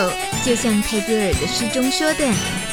[0.00, 0.12] 友，
[0.44, 2.24] 就像泰戈尔的诗中说的，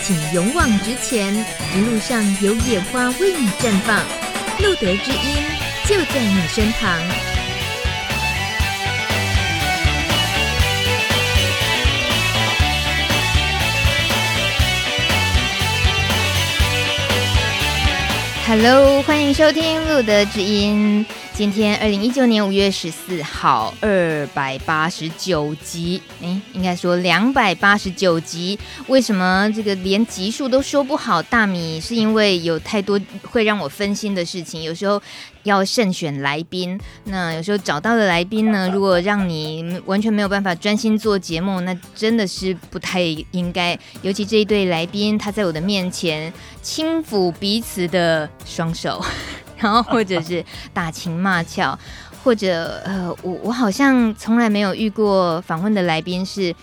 [0.04, 1.34] 请勇往直前，
[1.76, 4.00] 一路上有野花为你绽放，
[4.60, 5.44] 路德之音
[5.86, 7.00] 就在你身旁。
[18.48, 21.06] Hello，欢迎收听路德之音。
[21.38, 28.58] 今天二零一九年五月十四号，二百八十九集，诶，应该说两百八十九集。
[28.88, 31.22] 为什么这个连集数都说不好？
[31.22, 35.00] 大米是因为有太多会让我分心的事情，有时候
[35.44, 36.76] 要慎选来宾。
[37.04, 43.78] 那有时候找到的来宾呢，如果让你完全没有办法专心做节目，那真的是不太应该。
[44.02, 49.06] 尤其这一对来宾，他在我的面前轻抚彼此的双手。
[49.58, 51.78] 然后，或者是打情骂俏，
[52.24, 56.56] 或者呃，我我好像从来没有遇过访问的来宾是。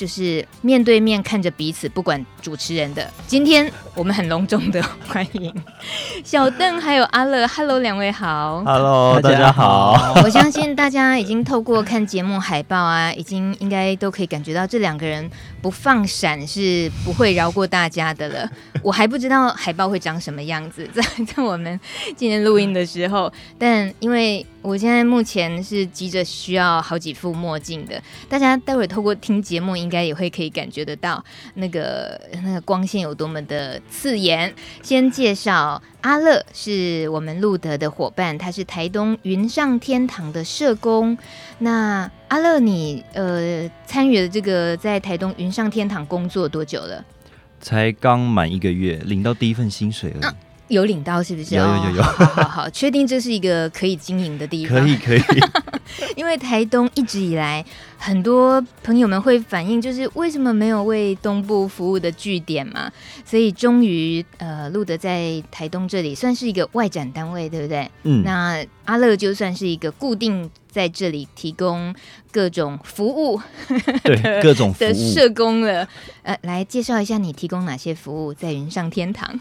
[0.00, 3.06] 就是面对面看着彼此，不管主持人的。
[3.26, 5.54] 今天我们很隆重的欢迎
[6.24, 10.14] 小邓还有阿乐，Hello，两位好，Hello，大家好。
[10.24, 18.50] 我相信大家已经透过看节目海报啊，已经应该都可以感觉到这两个人不放闪是不会饶过大家的了。
[18.82, 21.78] 我还不知道海报会长什么样子，在在我们
[22.16, 24.46] 今天录音的时候，但因为。
[24.62, 34.54] 我现在目前是急着需要好几副墨镜的，大家待会透过听节目，应该也会可以感觉得到那个那个光线有多么的刺眼。
[34.82, 41.16] 先介绍阿乐，是我们路德的伙伴，他是台东云上天堂的社工。
[41.58, 47.04] 那阿乐，你呃参与了这个在台东云上天堂工作多久了？
[47.60, 50.28] 才刚满一个月，领到第一份薪水了。
[50.28, 50.34] 啊
[50.70, 51.54] 有领到是不是？
[51.54, 54.80] 有有有有，好好好，确定这是一个可以经营的地方。
[54.80, 55.22] 可以可以，
[56.16, 57.64] 因为台东一直以来，
[57.98, 62.90] 很多朋友们会反映，就是为什么没有为东部服务的据点嘛？
[63.24, 67.90] 所以终于，呃，路德在台东这里算是一个外展单位，对不对？
[68.04, 68.22] 嗯。
[68.24, 71.94] 那阿乐就算是一个固定在这里提供
[72.30, 73.40] 各种服务，
[74.04, 75.86] 对 各种服务的社工了。
[76.22, 79.38] 呃，来介绍一下你提供哪些服务在云上天堂。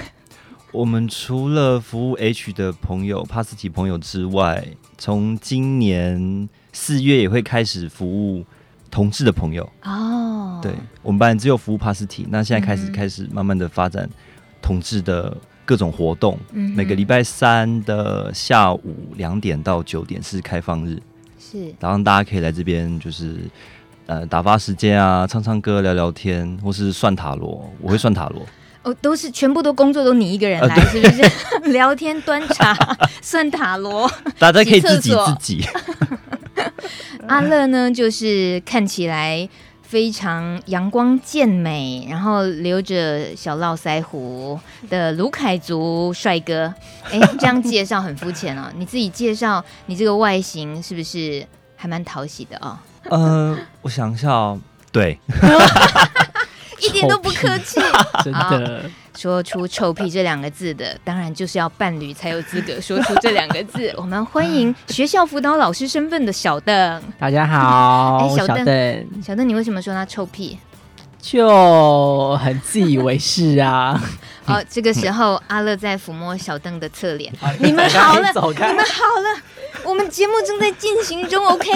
[0.72, 8.46] 我们除了服务 H 的朋友、帕斯提朋友之外，从今年四月也会开始服务
[8.92, 9.68] 同志的朋友。
[9.84, 10.72] 哦，对，
[11.02, 14.08] 我们班只有服务帕斯提，那现在开始、嗯、开始慢慢的发展
[14.62, 15.36] 同志的
[15.66, 16.38] 各种活动。
[16.54, 21.02] 嗯，每个礼拜三的下午两点到九点是开放日，
[21.40, 23.40] 是，然后大家可以来这边，就是
[24.06, 27.68] 呃打发时间啊，唱唱歌、聊聊天，或是算塔罗。
[27.82, 28.46] 我会算塔罗。
[28.84, 31.22] 哦，都是全部都工作都你一个人来，呃、是不是？
[31.72, 32.76] 聊天、端茶、
[33.22, 35.66] 算塔罗，大家可以自己自己。
[37.28, 39.48] 阿乐呢，就是看起来
[39.84, 44.60] 非常阳光健美，然后留着小络腮胡
[44.90, 46.74] 的卢凯族帅哥。
[47.12, 48.72] 哎，这样介绍很肤浅哦。
[48.78, 52.78] 你自己介绍你这个外形是不是还蛮讨喜的哦？
[53.12, 54.60] 嗯、呃，我想一下哦，
[54.92, 55.20] 对。
[56.82, 57.80] 一点都不客气，
[58.24, 58.84] 真的
[59.18, 63.94] 说出“臭屁” 这两个字的，当然就是要伴侣才有资格说出这两个字。
[63.98, 67.02] 我们欢迎学校辅导老师身份的小邓。
[67.18, 68.66] 大家好，哎、小邓，
[69.22, 70.58] 小邓，你为什么说他臭屁？
[71.22, 74.02] 就很自以为是啊。
[74.46, 77.32] 好， 这个时候阿乐在抚摸小邓的侧脸。
[77.60, 79.42] 你们好了，你们好了，
[79.84, 81.46] 我们节目正在进行中。
[81.46, 81.70] OK。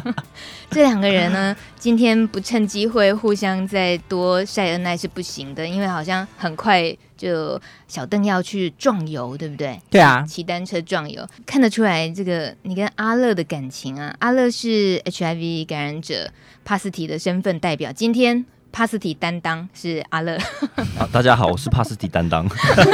[0.70, 7.58] 这两个人呢，今天不趁机会互相再多晒恩爱是不行的，因为好像很快就
[7.88, 9.80] 小邓要去壮游，对不对？
[9.88, 14.14] 对啊，骑单车壮游，看得出来这个你跟阿乐的感情啊。
[14.18, 16.30] 阿乐是 HIV 感染者
[16.64, 18.44] 帕斯提的身份代表，今天。
[18.76, 20.36] 帕斯提担当是阿乐，
[20.98, 22.46] 啊，大家好，我是帕斯提担当，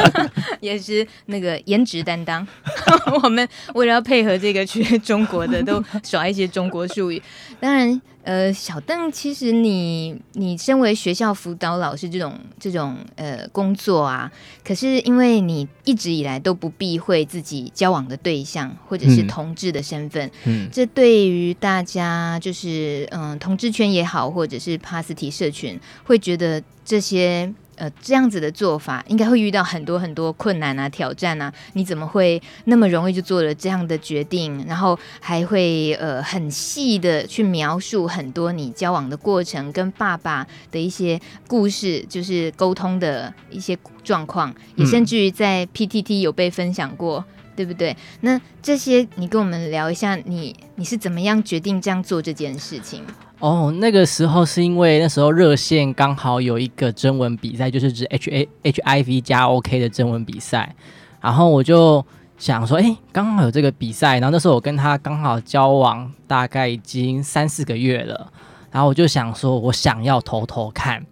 [0.62, 2.46] 也是那个颜值担当。
[3.20, 7.20] 我们为了要配合这个去中国的，都耍一些中国术语。
[7.58, 8.00] 当然。
[8.22, 14.30] 呃，小邓，其实你你身为学校辅导老师这种这种呃工作啊，
[14.64, 27.52] 可是因为你一直以来都不避讳自己交往的对象或者是同志的身份，嗯，这对于大家就是嗯、呃、同志圈也好，或者是帕斯提社群，会觉得这些。
[27.76, 31.52] 呃，这样子的做法应该会遇到很多很多困难啊、挑战啊。
[31.72, 34.64] 你怎么会那么容易就做了这样的决定？
[34.68, 47.96] 然后还会呃很细的去描述很多你交往的过程，跟爸爸的一些故事，就是沟通的一些状况，也甚至于在 PTT 有被分享过，嗯、对不对？
[48.20, 53.02] 那这些你跟我们聊一下你，你你是怎么样决定这样做这件事情？
[53.42, 60.72] 哦，那个时候是因为那时候热线刚好有一个征文比赛，就是指 H A H I V 加 O K 的征文比赛，
[61.20, 62.06] 然后我就
[62.38, 68.30] 想说，哎，刚好有这个比赛，然后那时候我跟他刚好交往大概已经三四个月了，
[68.70, 71.04] 然后我就想说，我想要偷偷看，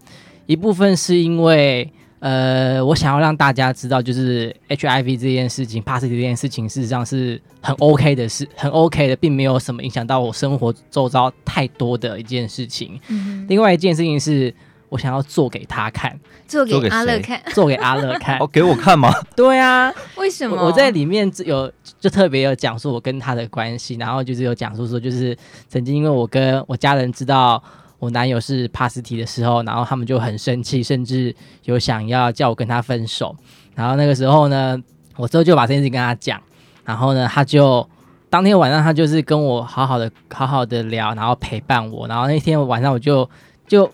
[0.46, 1.92] 一部分是因为。
[2.20, 13.00] 呃，我想要让大家知道，就是 HIV 这件事情，PAST 这件事情，事实上是很 OK 的事，很 OK 的，并没有什么影响到我生活周遭太多的一件事情。
[13.08, 14.54] 嗯、另外一件事情是
[14.90, 16.14] 我想要做给他看，
[16.46, 18.38] 做给阿乐看， 做给阿乐看。
[18.38, 19.10] 哦，给我看吗？
[19.34, 20.62] 对啊，为什么？
[20.62, 25.34] 我在里面有就特别有讲述我跟他的关系，然后就是有讲述说，就是
[25.68, 27.62] 曾经因为我跟我家人知道。
[28.00, 31.32] 我男友是帕斯提的时候，然后他们就很生气，甚至
[31.64, 33.36] 有想要叫我跟他分手。
[33.74, 34.82] 然后那个时候呢，
[35.16, 36.40] 我之后就把这件事跟他讲，
[36.82, 37.86] 然后呢，他就
[38.30, 42.08] 当天晚上他就是跟我好好的、好好的聊，然后陪伴我。
[42.08, 43.28] 然后那天晚上我就
[43.68, 43.88] 就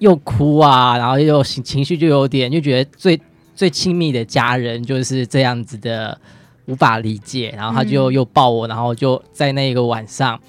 [0.00, 3.20] 又哭啊，然后又情情绪就有点就觉得最
[3.54, 6.20] 最亲密的家人就是这样子的
[6.66, 7.54] 无法理解。
[7.56, 10.40] 然后他就又抱我，然后就在那个晚上。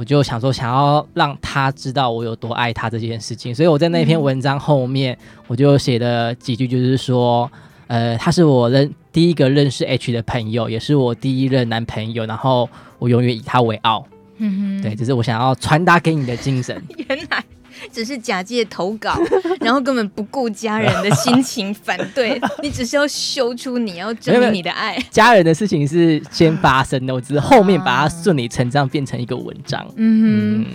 [0.00, 5.14] 我就想说，想要让他知道我有多爱他这件事情，所以我在那篇文章后面，
[5.46, 7.52] 我就写了几句，就是说，
[7.86, 12.66] 呃，他是我认第一个认识 H 的朋友，也是我第一任男朋友，然后
[12.98, 14.06] 我永远以他为傲。
[14.38, 16.82] 嗯哼，对，这是我想要传达给你的精神。
[17.06, 17.44] 原来。
[17.92, 19.18] 只是假借投稿，
[19.60, 24.98] 然后根本不顾家人的心情反对，你只是要修出你要证明你的爱。
[25.10, 29.86] 家人的事情是先发生的，我只是后面把它顺理成章变成一个文章。
[29.96, 30.66] 嗯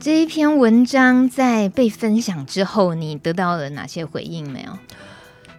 [0.00, 4.72] 这一篇文章在被分享之后，你得到了哪些回应没有？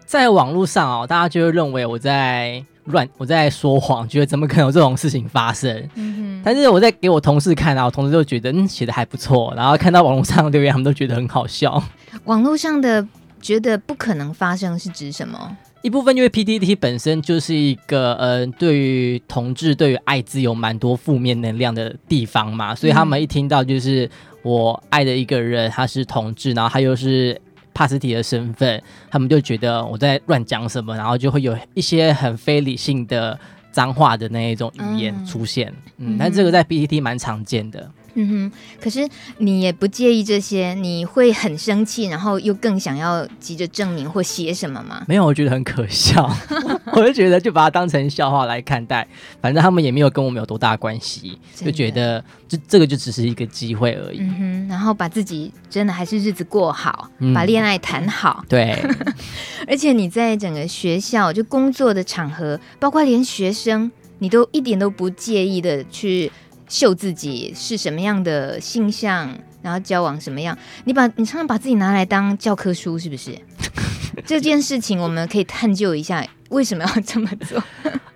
[0.05, 2.63] 在网络上哦，大家就会认为我在。
[2.85, 5.89] 乱，我在说谎，觉得怎么可能有这种事情发生？
[5.95, 6.41] 嗯哼。
[6.43, 11.81] 但是我在给我同事看啊，我同事就觉得嗯写的还不错，然后看到网络上留言，他们都觉得很好笑。
[12.25, 13.07] 网络上的
[13.41, 15.57] 觉得不可能发生是指什么？
[15.81, 24.09] 一部分因为 PTT 本身就是一个嗯、呃，对于同志、对于艾滋有蛮多负面能量的地方嘛，所以他们一听到就是
[24.41, 27.39] 我爱的一个人他是同志，然后他又是。
[27.75, 28.81] 帕斯提的身份，
[29.11, 33.37] 他们就觉得我在乱讲什么，然后就会有一些很非理性的
[33.71, 35.71] 脏话的那一种语言出现。
[35.97, 37.91] 嗯，嗯，但这个在 B T T 蛮常见的。
[38.15, 38.51] 嗯哼，
[38.81, 39.07] 可是
[39.37, 45.03] 你也不介意这些，你会很生气，然后又更想要急着证明或写什么吗？
[45.07, 46.29] 没有，我觉得很可笑，
[46.93, 49.07] 我就觉得就把它当成笑话来看待，
[49.41, 54.19] 反正他们也没有跟我们有多大关系，就觉得这这个就只是一个机会而已。
[54.19, 58.45] 嗯哼，然后把自己真的还是日子过好，嗯、把恋爱谈好。
[58.47, 58.81] 对，
[59.67, 66.31] 而且你在整个学校就工作的场合，包括连学生，你都一点都不介意的去。
[66.67, 69.29] 秀自己是什么样的性向，
[69.61, 70.57] 然后交往什么样？
[70.85, 73.37] 你把你常常把自己拿来当教科书，是不是？
[74.25, 77.61] 这件事情我们可以探究一下，为什么要这么做？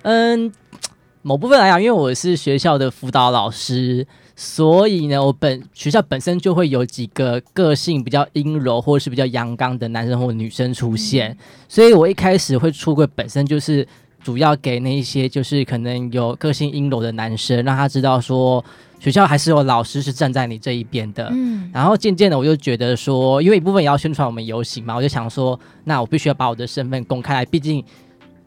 [0.04, 0.52] 嗯，
[1.22, 11.38] 某部分来讲，因为我是学校的辅导老师，所以呢，我本学校本身就会有几个个性比较阴柔或者是比较阳刚的男生或女生出现，嗯、
[11.68, 13.88] 所以我一开始会出柜，本身就是。
[14.24, 18.64] 主要给那一些就是可能有个性阴柔的男生，让他知道说
[19.00, 21.30] 学校还是有老师是站在你这一边的。
[21.32, 27.84] 嗯，然后渐渐的我就觉得说，因为一部分也要宣传我们游行嘛，我就想说，那我必须要把我的身份公开来，毕竟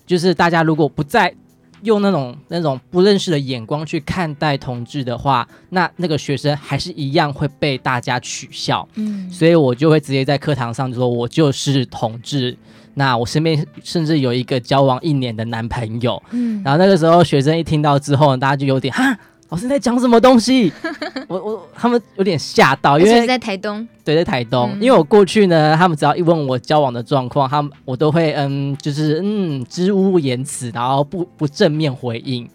[0.06, 1.34] 就是大家如果不再
[1.82, 8.86] 用那种那种不认识的眼光去看待同志的话，那那个学生还是一样会被大家取笑。
[8.94, 12.56] 嗯，所以我就会直接在课堂上就说我就是同志。
[12.94, 19.16] 那我身边甚至有一个交往一年的男朋友，嗯，然后那个时候学生一听到之后，大家就有点哈，
[19.48, 20.72] 老师在讲什么东西？
[21.26, 32.48] 我我他们有点吓到，因为在台东，对，在台东，嗯、因为我过去呢，他们只要一问我交往的状况，他们我都会嗯，就是嗯，支吾言辞，然后不不正面回应。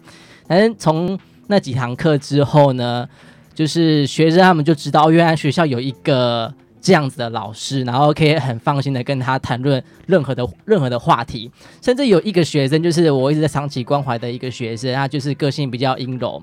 [0.46, 1.18] 反正从
[1.48, 3.08] 那几堂课之后呢，
[3.54, 6.54] 就是学生他们就知道，原来学校有一个。
[6.88, 11.50] 这样子的老师，然后可以很放心的跟他谈论任何的任何的话题，
[11.82, 16.42] 甚至有一个学生，就是我一直在长期关怀的一个学生，他就是个性比较阴柔，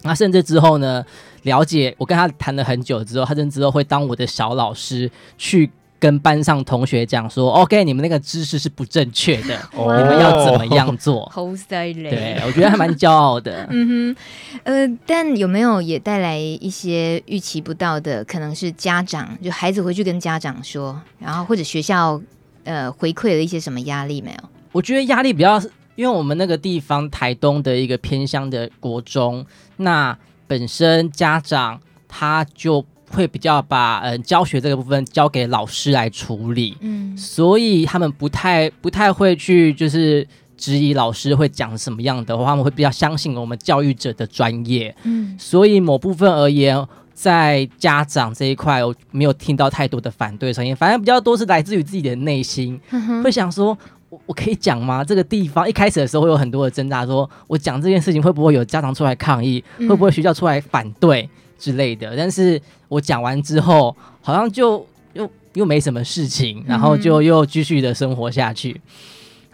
[0.00, 1.04] 那甚至之后呢，
[1.42, 5.70] 了解我跟他谈了很久之后，他甚至之后会当我的小老师去。
[5.98, 11.24] 跟班上同学讲说，OK，你们那个知识是不正确的，哦、你们要怎么样做？
[11.32, 12.10] 好犀利！
[12.10, 13.66] 对，我觉得还蛮骄傲的。
[13.72, 14.16] 嗯哼，
[14.64, 18.22] 呃，但有没有也带来一些预期不到的？
[18.24, 22.20] 可能是家长，就孩子回去跟家长说，然后或者学校
[22.64, 24.48] 呃回馈了一些什么压力没有？
[24.72, 25.58] 我觉得压力比较，
[25.94, 29.46] 因为我们那个地方台东的一个偏乡的国中，
[29.78, 32.84] 那本身家长他就。
[33.16, 53.76] 会比较把嗯教学这个部分交给老师来处理，嗯，所以他们不太不太会去就是质疑老师会讲什么样的话，他们会比较相信我们教育者的专业，嗯，所以某部分而言，在家长这一块，我没有听到太多的反对声音，反正比较多是来自于自己的内心，嗯、会想说。
[54.08, 55.02] 我我可以讲吗？
[55.02, 62.16] 这个地方一开始的时候会有很多的挣扎说，说我讲这件事情会不会有家长出来抗议，嗯、会不会学校出来反对之类的？
[62.16, 68.72] 但是我讲完之后，好像就又又没什么事情，然后就又继续的生活下去。
[68.72, 68.80] 嗯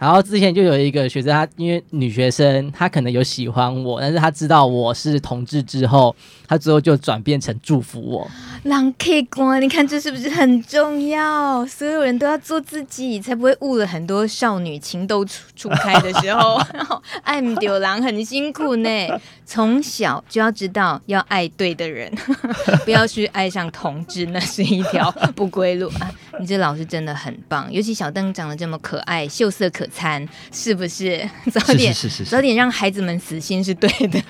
[0.03, 6.13] 然后之前就有一个学生，她因为女学生，她可能有喜欢我，但是她知道我是同志之后，
[6.45, 8.29] 她之后就转变成祝福我。
[8.63, 11.65] 狼 K 光，你看这是不是很重要？
[11.65, 16.59] 所有人都要做自己，才不会误了很多少女情窦初初开的时候。
[16.73, 18.89] 然后爱唔丢狼很辛苦呢，
[19.47, 22.13] 从小就要知道要爱对的人，
[22.83, 26.11] 不要去爱上同志，那是一条不归路啊！
[26.39, 31.27] 你这老师真的很棒，尤其小邓长得这么可爱，秀色可餐，是不是？
[31.51, 34.21] 早点是是是是早点让孩子们死心是对的。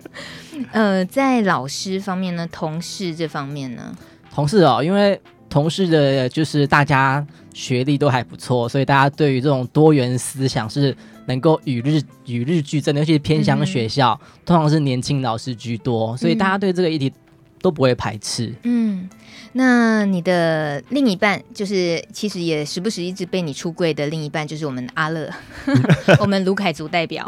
[0.72, 3.94] 呃，在老师方面呢，同事这方面呢，
[4.34, 10.96] 同事哦，因为同事的就是大家学历都还不错，所以大家对于这种多元思想是
[11.26, 17.12] 能够与日与日俱增，尤其是偏乡学校，嗯、通常是年轻老师居多，所以大家对这个议题
[17.60, 18.54] 都不会排斥。
[18.62, 19.08] 嗯。
[19.54, 25.30] 那你的另一半，就是其实也时不时一直被你出柜的另一半，就是我们阿乐，
[26.18, 27.26] 我们卢凯族代表。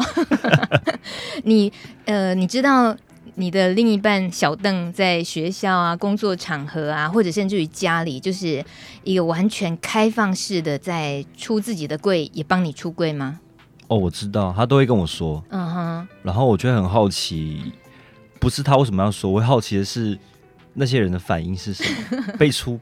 [1.44, 1.70] 你
[2.06, 2.96] 呃，你知道
[3.34, 8.64] 你的另一半小邓在学校啊、工作场合啊，或者甚至于家里，就是
[9.02, 13.40] 一个完全开放式的在出自己的柜，也帮你出柜吗？
[13.88, 15.44] 哦，我知道，他都会跟我说。
[15.50, 16.08] 嗯哼。
[16.22, 17.70] 然后我觉得很好奇，
[18.40, 20.18] 不是他为什么要说，我会好奇的是。
[20.74, 22.34] 那些人的反应是什么？
[22.38, 22.78] 被出、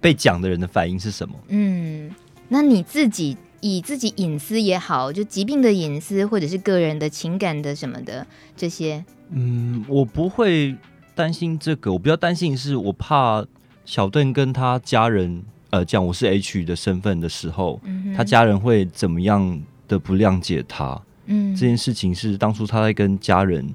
[0.00, 1.34] 被讲的人的反应是什么？
[1.48, 2.10] 嗯，
[2.48, 10.76] 那你自己以自己隐私也好，就疾病的隐私，或者是个人的情感的什么的这些，嗯，我不会
[11.14, 11.92] 担心这个。
[11.92, 13.44] 我比较担心的是，我怕
[13.84, 21.00] 小邓跟他家人呃讲我是 H 的身份的时候，嗯、他家人会怎么样的不谅解他？
[21.26, 23.66] 嗯，这件事情是当初他在跟家人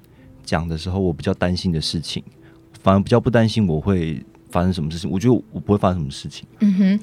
[0.46, 2.24] 讲的时候，我比较担心的事情。
[2.84, 6.46] 反而比较不担心我会发生什么事情，我觉得我不会发生什么事情。
[6.60, 7.00] 嗯哼，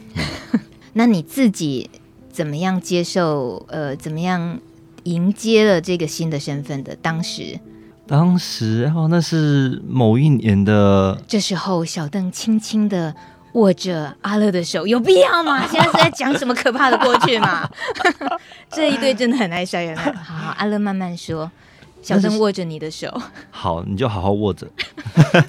[0.53, 0.61] 嗯，
[0.95, 1.89] 那你自己
[2.31, 3.65] 怎么样接受？
[3.69, 4.59] 呃，怎么样
[5.05, 6.95] 迎接了这个新的身份的？
[6.97, 7.59] 当时，
[8.07, 11.21] 当时哦，那是某一年的。
[11.27, 13.15] 这时候，小邓轻轻的
[13.53, 15.67] 握着阿乐的手，有必要吗？
[15.69, 17.69] 现在是在讲什么可怕的过去吗？
[18.71, 19.97] 这一对真的很爱笑人。
[19.97, 21.51] 好，好，阿乐慢慢说。
[22.09, 23.13] 小邓握着你的手，
[23.51, 24.67] 好，你就好好握着。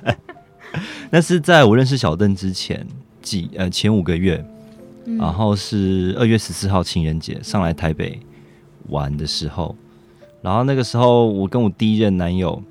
[1.10, 2.86] 那是在我认识小邓之前
[3.22, 4.44] 几呃前五个月，
[5.06, 8.20] 嗯、然后是二月十四号情人节上来台北
[8.90, 9.76] 玩的时候，
[10.42, 12.62] 然后那个时候我跟我第一任男友，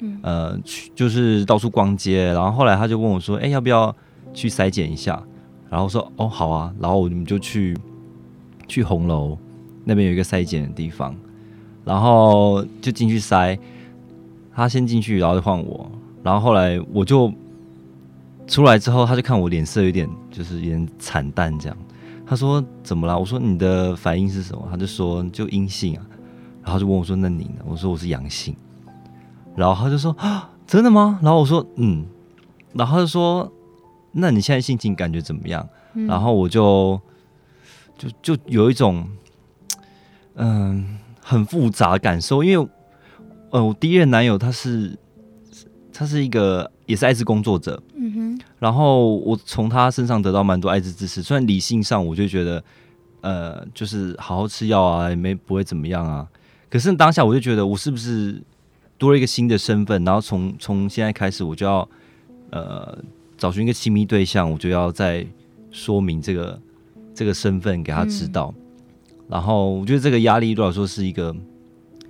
[0.00, 3.94] 嗯、呃去就是到处逛街，然后后来他就问我说：“哎、欸，要不要
[4.34, 5.22] 去筛检一下？”
[5.70, 7.76] 然后我说：“哦，好啊。”然后我们就去
[8.68, 9.38] 去红楼
[9.84, 11.16] 那边有一个筛检的地方。
[11.84, 13.58] 然后就进去塞，
[14.54, 15.90] 他先进去，然后就换我，
[16.22, 17.32] 然后后来我就
[18.46, 21.76] 出来之后，他就看我脸色有点就是有点惨淡这样，
[22.24, 23.18] 他说怎么了？
[23.18, 24.66] 我说你的反应是什么？
[24.70, 26.06] 他就说就阴性啊，
[26.62, 27.64] 然后就问我说那你呢？
[27.66, 28.54] 我说我是阳性，
[29.56, 31.18] 然后他就说啊真的吗？
[31.22, 32.04] 然后我说嗯，
[32.74, 33.50] 然后他就说
[34.12, 35.68] 那你现在心情感觉怎么样？
[35.94, 37.00] 嗯、然后我就
[37.98, 39.04] 就就有一种
[40.36, 40.98] 嗯。
[41.22, 42.68] 很复杂的感受，因为，
[43.50, 44.98] 呃，我第一任男友他是，
[45.92, 52.64] 他是一个也是艾滋工作者，嗯哼，然后我从他身上得到蛮多艾滋知识，虽然理性上我就觉得，
[53.20, 56.26] 呃，就是好好吃药啊，也没不会怎么样啊，
[56.68, 58.42] 可是当下我就觉得我是不是
[58.98, 61.88] 多了一个新的身份，然后从从现在开始我就要，
[62.50, 62.98] 呃，
[63.38, 65.24] 找寻一个亲密对象，我就要再
[65.70, 66.60] 说明这个
[67.14, 68.52] 这个身份给他知道。
[68.56, 68.61] 嗯
[69.32, 71.34] 然后我觉得这个压力对我来说是一个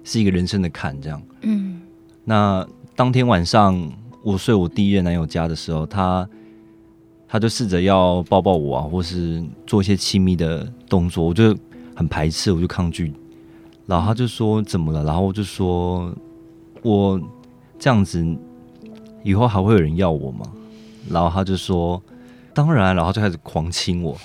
[0.02, 1.22] 是一个人生的坎，这样。
[1.42, 1.80] 嗯。
[2.24, 3.80] 那当天晚上
[4.24, 6.28] 我睡我第一任男友家的时候，他
[7.28, 11.56] 他就试着要抱抱我啊，或是做一些亲密的动作，我就
[11.94, 13.12] 很排斥，我就抗拒。
[13.86, 15.04] 然后他就说怎么了？
[15.04, 16.12] 然后我就说
[16.82, 17.20] 我
[17.78, 18.26] 这样子
[19.22, 20.44] 以后还会有人要我吗？
[21.08, 22.02] 然后他就说
[22.54, 24.16] 当然，然后就开始狂亲我。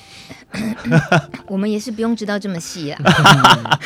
[1.48, 3.80] 我们也是不用知道这么细啊，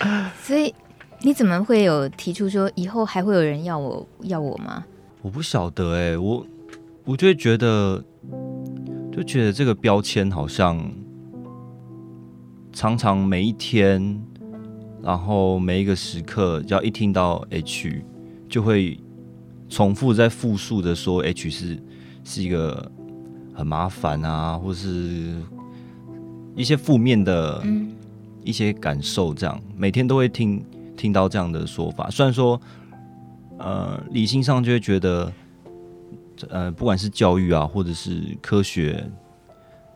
[0.40, 0.74] 所以
[1.20, 4.84] 你怎么会有提出说以后还会有人要我要我吗？
[5.22, 6.46] 我不晓得哎、欸，我
[7.04, 8.02] 我就会觉得，
[9.12, 10.92] 就觉得这个标签好像
[12.72, 14.22] 常常每一天，
[15.02, 18.02] 然后每一个时刻，只要一听到 H，
[18.48, 18.98] 就会
[19.68, 21.82] 重复在复述的说 H 是
[22.30, 22.90] 是一个
[23.54, 25.34] 很麻烦啊，或是
[26.54, 27.62] 一些负面的
[28.44, 30.64] 一些感受，这样每天都会听
[30.96, 32.60] 听到这样的说法，虽然说。
[33.62, 35.30] 呃，理性上就会觉得，
[36.48, 39.06] 呃，不管是教育啊，或者是科学，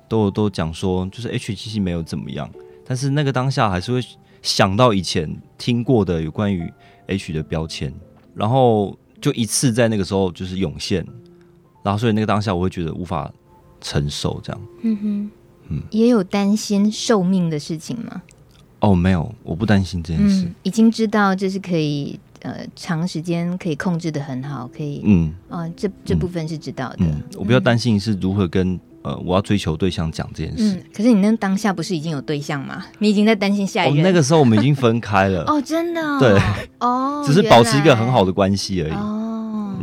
[0.07, 2.47] 都都讲说，就是 H 其实没有怎么样。
[2.85, 4.07] 但是那个当下还是会
[4.43, 6.71] 想到以前听过的有关于
[7.07, 7.91] H 的标签，
[8.35, 11.03] 然后就一次在那个时候就是涌现，
[11.85, 13.31] 然后所以那个当下我会觉得无法
[13.81, 14.61] 承受这样。
[14.83, 15.31] 嗯哼，
[15.69, 18.23] 嗯，也有担心寿命的事情吗？
[18.81, 20.47] 哦，没有，我不担心这件事。
[20.47, 22.19] 嗯，已经知道这是可以。
[22.45, 26.99] 呃，长时间可以控制的很好，可以，嗯，啊、呃，这这部分是知道的。
[27.39, 30.75] 我比较担心是如何跟呃我要追求对象讲这件事。
[30.77, 32.85] 嗯，可是你那当下不是已经有对象吗？
[32.99, 34.05] 你已经在担心下一任。
[34.05, 35.43] 哦，那个时候我们已经分开了。
[35.49, 36.21] 哦，真的、哦。
[36.21, 36.39] 对。
[36.81, 37.25] 哦。
[37.27, 38.93] 只是保持一个很好的关系而已。
[38.93, 39.24] 哦。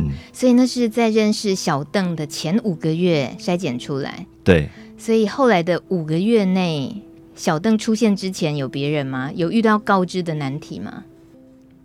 [0.02, 0.12] 嗯。
[0.34, 4.26] 所以那是在认识小邓的前五个月筛检出来。
[4.44, 4.70] 对。
[4.98, 7.02] 所以后来的五个月内，
[7.36, 9.32] 小邓出现之前有别人吗？
[9.34, 11.06] 有遇到告知的难题吗？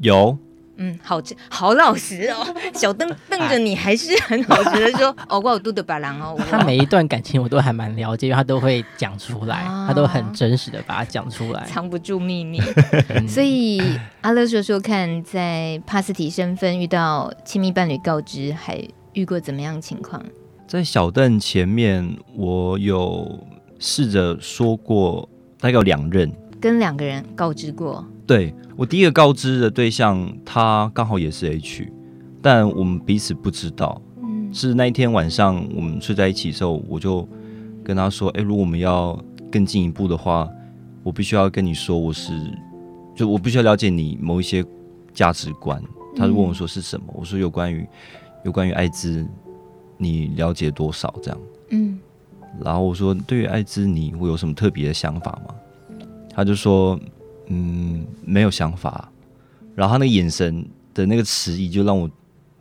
[0.01, 0.39] 有。
[0.79, 2.47] 嗯，好，好老实哦。
[2.75, 12.61] 小邓瞪着你，还是很老实的说：“哦，我有嘟的把郎哦。”他每一段感情我都还蛮了解，因为他都会讲出来，他都很真实的把它讲出来，藏不住秘密。
[13.27, 13.81] 所以
[14.21, 18.79] 阿乐说说看，在帕斯提身份遇到亲密伴侣告知，还
[19.15, 20.23] 遇过怎么样情况？
[20.67, 23.39] 在小邓前面，我有
[23.79, 28.05] 试着说过，大概有两任，跟两个人告知过。
[28.27, 31.89] 对，我第一个告知的对象，他刚好也是 H，
[32.43, 34.03] 但我们彼此不知道。
[34.21, 37.27] 嗯，是那一天晚上我们睡在一起的时候，我就
[37.85, 39.17] 跟他说：“哎，如果我们要
[39.49, 40.49] 更进一步的话，
[41.05, 42.33] 我必须要跟你说，我是，
[43.15, 44.65] 就我必须要了解你某一些
[45.15, 45.81] 价值观。”
[46.17, 47.87] 他就问我说：“是什么？”我说：“有关于
[48.45, 49.25] 有关于艾滋，
[49.99, 51.41] 你了解多少？”这样。
[51.71, 51.97] 嗯，
[52.61, 55.55] 然后我说：“对于艾滋，你会有什么特别的想法吗？”
[56.35, 56.99] 他就说。
[57.47, 59.11] 嗯，没有想法。
[59.75, 62.11] 然后他那个眼神的那个迟疑，就让我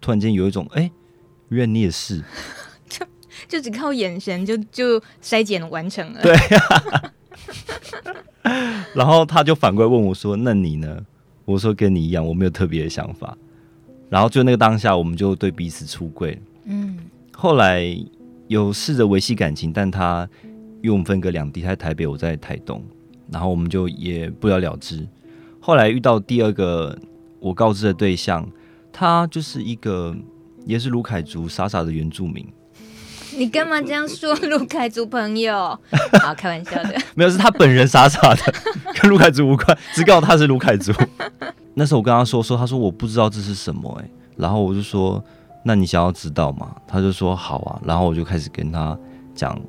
[0.01, 0.91] 突然间有一种，哎，
[1.49, 2.23] 原来你也是，
[2.89, 3.05] 就
[3.47, 6.21] 就只靠眼神就就筛检完成了。
[6.21, 7.11] 对呀。
[8.93, 11.05] 然后他就反过来问我说：“那你呢？”
[11.45, 13.37] 我说：“跟你一样，我没有特别的想法。”
[14.09, 16.39] 然后就那个当下，我们就对彼此出柜。
[16.65, 16.97] 嗯。
[17.33, 17.83] 后来
[18.47, 20.27] 有试着维系感情，但他
[20.81, 22.83] 因为我们分隔两地，他在台北，我在台东。
[23.31, 25.07] 然后我们就也不了了之。
[25.59, 26.97] 后来遇到第二个
[27.39, 28.47] 我告知的对象，
[28.91, 30.15] 他就是一个
[30.65, 32.47] 也是卢凯族傻傻的原住民。
[33.37, 35.77] 你干嘛这样说卢凯族朋友？
[36.21, 36.95] 好，开玩笑的。
[37.15, 38.53] 没有，是他本人傻傻的，
[39.01, 40.93] 跟卢凯族无关，只告诉他是卢凯族。
[41.73, 45.21] 那时候我跟他说说，他说我不知道这是什么哎、欸，然后我就说，
[45.65, 46.73] 那你想要知道吗？
[46.87, 48.97] 他就说好啊，然后我就开始跟他
[49.33, 49.59] 讲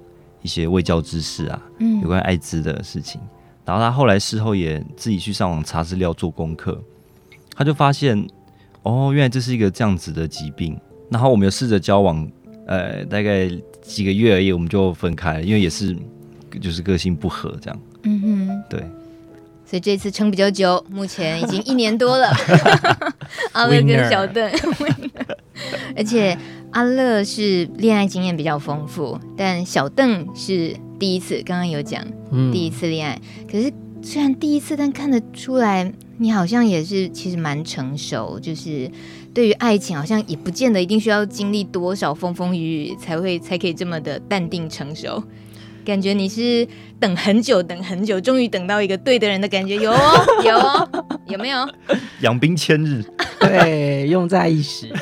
[0.43, 3.21] 一些卫教知识啊，嗯，有关艾滋的事情。
[3.67, 6.81] 然后他后来事后也自己去上网查资料做功课，
[7.57, 8.17] 他就发现
[8.85, 10.79] 哦，原来这是一个这样子的疾病。
[11.11, 12.27] 然后我们有试着交往，
[12.69, 13.51] 呃，大概
[13.83, 15.97] 几个月而已，我们就分开了，因为也是
[16.61, 17.81] 就是个性不合这样。
[18.05, 18.81] 嗯哼，对。
[19.65, 22.29] 所以这次撑比较久，目前已经一年多了。
[23.51, 24.49] 阿乐跟小邓，
[25.97, 26.39] 而且
[26.71, 30.77] 阿乐是恋爱经验比较丰富，但小邓是。
[30.99, 32.05] 第一次，刚刚有讲，
[32.53, 33.21] 第一次恋爱。
[33.41, 38.91] 嗯、可是虽然第一次，但看得出来你好像也是其实蛮成熟，就是
[39.35, 45.23] 对于爱情好像也不见得一定需要经历多少风风雨雨 才会才可以这么的淡定成熟。
[45.85, 46.67] 感觉你是
[46.99, 51.59] 等很久，等很久，终于等到一个对的人的感觉，有哦， 有哦，有没有？
[52.23, 53.05] 养兵千日，
[53.39, 54.93] 对，用在一时，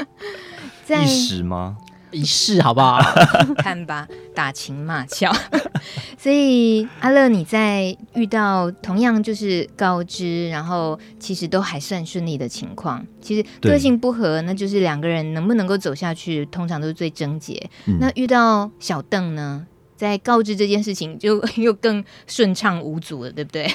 [0.84, 1.76] 在一时吗？
[2.12, 3.00] 一试好不好？
[3.58, 5.32] 看吧，打情骂俏。
[6.16, 17.68] 所以阿乐，你在遇到同样就是告知，然后其实都还算顺利的情况，其实个性不合，那就是两个人能不能够走下去，通常都是最症结。
[17.86, 23.68] 嗯、那遇到小邓呢，在告知这件事情就又更顺畅无阻了，对不对？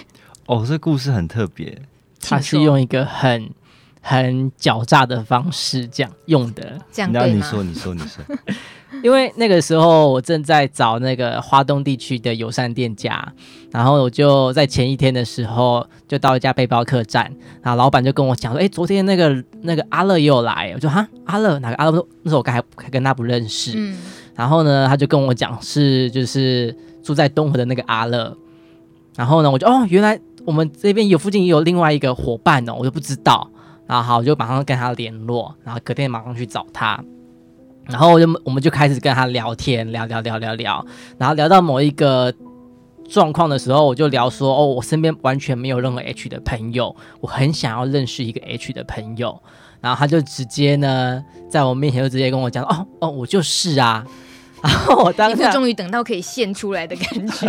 [0.45, 1.81] 哦，这故事很特别，
[2.21, 3.49] 他是用一个很。
[4.09, 7.35] 很狡诈的方式，这样用的，这样对吗？
[7.35, 8.23] 你说，你说，你说，
[9.03, 13.33] 因为那个时候我正在找那个华东地区的友善店家，
[13.69, 17.29] 然后我就在前一天的时候就到一家背包客栈，
[17.61, 22.07] 然后老板就跟我讲说：“哎，昨天那个那个阿乐也有来。”我就哈阿乐哪个阿乐？
[22.23, 23.73] 那时候我刚还还跟他不认识。
[23.75, 23.97] 嗯。
[24.35, 28.37] 然后呢，他就跟我讲是就是住在东河的那个阿乐。
[29.17, 33.51] 然后呢，我就哦，原来我们这边有附近也有另外一个伙伴哦，我就不知道。
[33.87, 37.01] 然后好，我就马上跟他联络，然后隔天马上去找他。
[37.85, 40.85] 然后我就我们就开始跟他聊天，聊聊聊聊聊，
[41.17, 42.33] 然后聊到某一个
[43.07, 49.41] 状况的时候，我就聊说哦，我身边完全没有任何 H 的朋友，我很想要认识一个 H 的朋友。
[49.79, 54.05] 然后他就直接呢，在我面前就直接跟我讲哦哦，我就是啊。
[54.61, 57.45] 然后我当下终于等到可以现出来的感觉。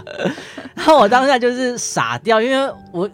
[0.74, 3.10] 然后我当下就是傻掉，因为我。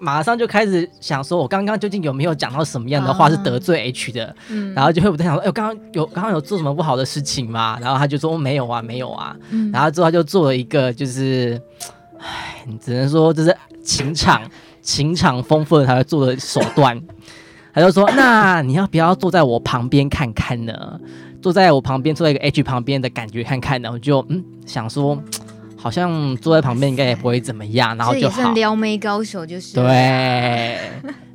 [0.00, 4.34] 马上就开始想说，我刚刚究竟有没有讲到什么样的话是得罪 H 的？
[4.48, 7.78] 嗯，然后就会不断想说，哎，我刚刚有刚刚有做什么不好的事情吗？
[7.80, 9.36] 然后他就说没有啊，没有啊。
[9.50, 11.60] 嗯，然后之后他就做了一个，就是，
[12.18, 14.42] 唉，你只能说这是情场
[14.80, 17.00] 情场丰富的才会做的手段。
[17.72, 20.98] 他就说，那你要不要坐在我旁边看看呢？
[21.42, 23.90] 坐在我旁边，坐在一个 H 旁边的感觉看看呢？
[23.92, 25.22] 我就嗯想说。
[25.80, 28.52] 好像坐在旁边应该也不会怎么样，然后就好。
[28.52, 29.74] 撩妹高手就是。
[29.74, 29.84] 对，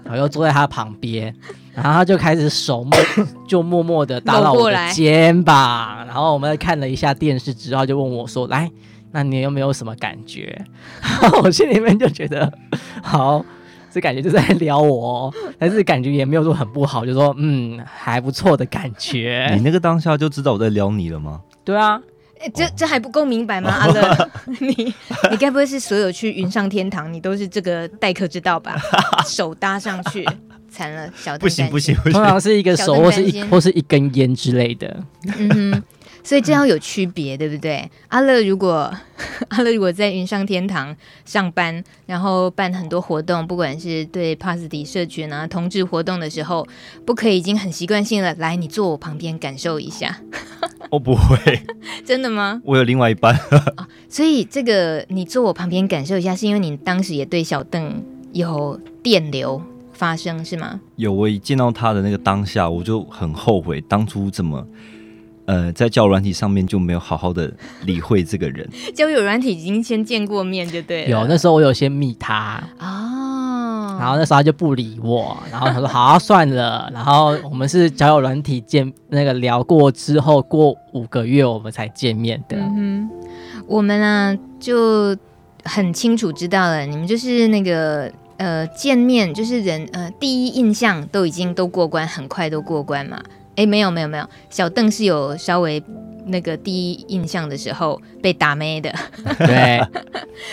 [0.03, 1.34] 然后又坐在他旁边，
[1.73, 2.93] 然后他就开始手默
[3.47, 8.69] 就默默的搭到我的肩膀，然后我们看了一下电视之后，就问我说：“来，
[9.12, 10.63] 那你有没有什么感觉？”
[11.01, 12.53] 然 后我心里面就觉得，
[13.01, 13.43] 好，
[13.91, 19.49] 这感觉就是在撩我，但是感觉也没有说很不好，就说嗯还不错的感觉。
[19.55, 21.41] 你那个当下就知道我在撩你了吗？
[21.63, 21.99] 对啊。
[22.45, 23.71] 欸、这这还不够明白吗？
[23.71, 24.29] 阿乐，
[24.60, 24.93] 你
[25.31, 28.75] 你该不会是所有去云上天堂，你都是这个待客之道吧？
[29.27, 30.25] 手搭上去，
[30.69, 35.03] 惨了，小不行不行，不行，通常是一个手或是一或是一根烟之类的。
[35.38, 35.84] 嗯哼。
[36.25, 37.88] 所以这样有区别，对不对？
[38.07, 38.91] 阿乐如果
[39.49, 46.67] 阿乐如果在云上天堂上班，然后办很多活动，不管是对帕斯迪社群啊、同志活动的时候，
[47.05, 48.33] 不可以已经很习惯性了。
[48.39, 50.19] 来，你坐我旁边感受一下。
[50.89, 51.61] 我 不会，
[52.03, 52.59] 真的吗？
[52.65, 53.35] 我有另外一半。
[53.77, 59.61] 哦，所以这个你坐我旁边感受一下，是因为你当时也对小邓有电流
[59.93, 60.81] 发生，是吗？
[60.95, 64.65] 有，我一见到他的那个当下，我就很后悔当初怎么。
[65.45, 67.51] 呃，在交友软体上面就没有好好的
[67.84, 68.67] 理会这个人。
[68.95, 71.10] 交友软体已经先见过面，就对了。
[71.10, 76.89] 有，那时候我有先密他哦，然后那时候他就不理我，然后他说好啊，算了。
[76.93, 82.58] 然后我们是交友软体见那个聊过之后，过五个月我们才见面的。
[82.58, 83.10] 嗯哼，
[83.67, 85.15] 我们呢就
[85.63, 93.21] 很清楚知道了，你们就是那个呃见面就是人呃第一印象都已经都过关，很快都过关嘛。
[93.55, 95.81] 哎，没有没有没有，小邓是有稍微
[96.27, 98.93] 那个第一印象的时候被打妹的，
[99.39, 99.79] 对。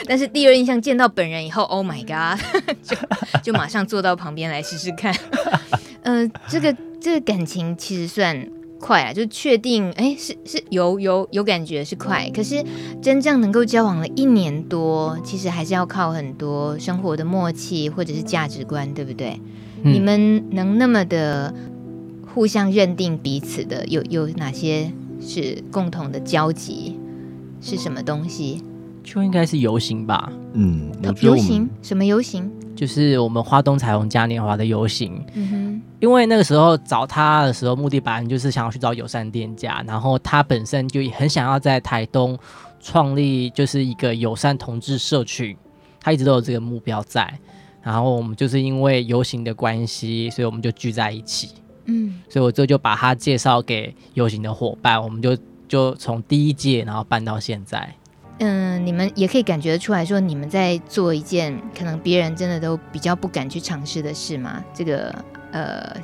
[0.07, 2.41] 但是第二印象见到本人以后，Oh my god，
[2.83, 2.97] 就
[3.43, 5.15] 就马上坐到旁边来试试看。
[6.03, 8.47] 呃，这个这个感情其实算
[8.79, 12.65] 快啊，就确定哎是是有有有感觉是快，可是
[13.01, 19.41] 真正能够交往了一年多，其实还是要靠很多生活的默契或者是价值观，对不对？
[19.85, 21.53] 嗯、你们能那么的。
[22.35, 24.91] 互相认定彼此的有有哪些
[25.21, 26.99] 是共同的交集？
[27.61, 28.63] 是什么东西？
[29.05, 30.33] 就应该是游行吧。
[30.55, 30.91] 嗯，
[31.21, 32.51] 游行什么游行？
[32.75, 35.25] 就是我们花东彩虹嘉年华的游行。
[35.35, 35.83] 嗯哼。
[36.01, 42.37] 因为那个时候找他的时候，目的本来就是想要去找友善店家，然后他本身就很想要在台东
[42.81, 45.57] 创立就是一个友善同志社群，
[46.01, 47.33] 他一直都有这个目标在。
[47.83, 51.51] 然后我们就是因为游行的关系，所以我们就聚在一起。
[51.87, 57.93] 嗯，所以我这就把他介绍给游行的伙伴，我们就就从第一届然后办到现在。
[58.39, 64.65] 嗯，你们也可以感觉出来说，你们在做一件可能别人真的都比较不敢去尝试的事吗？
[64.75, 65.15] 这个
[65.53, 65.97] 呃，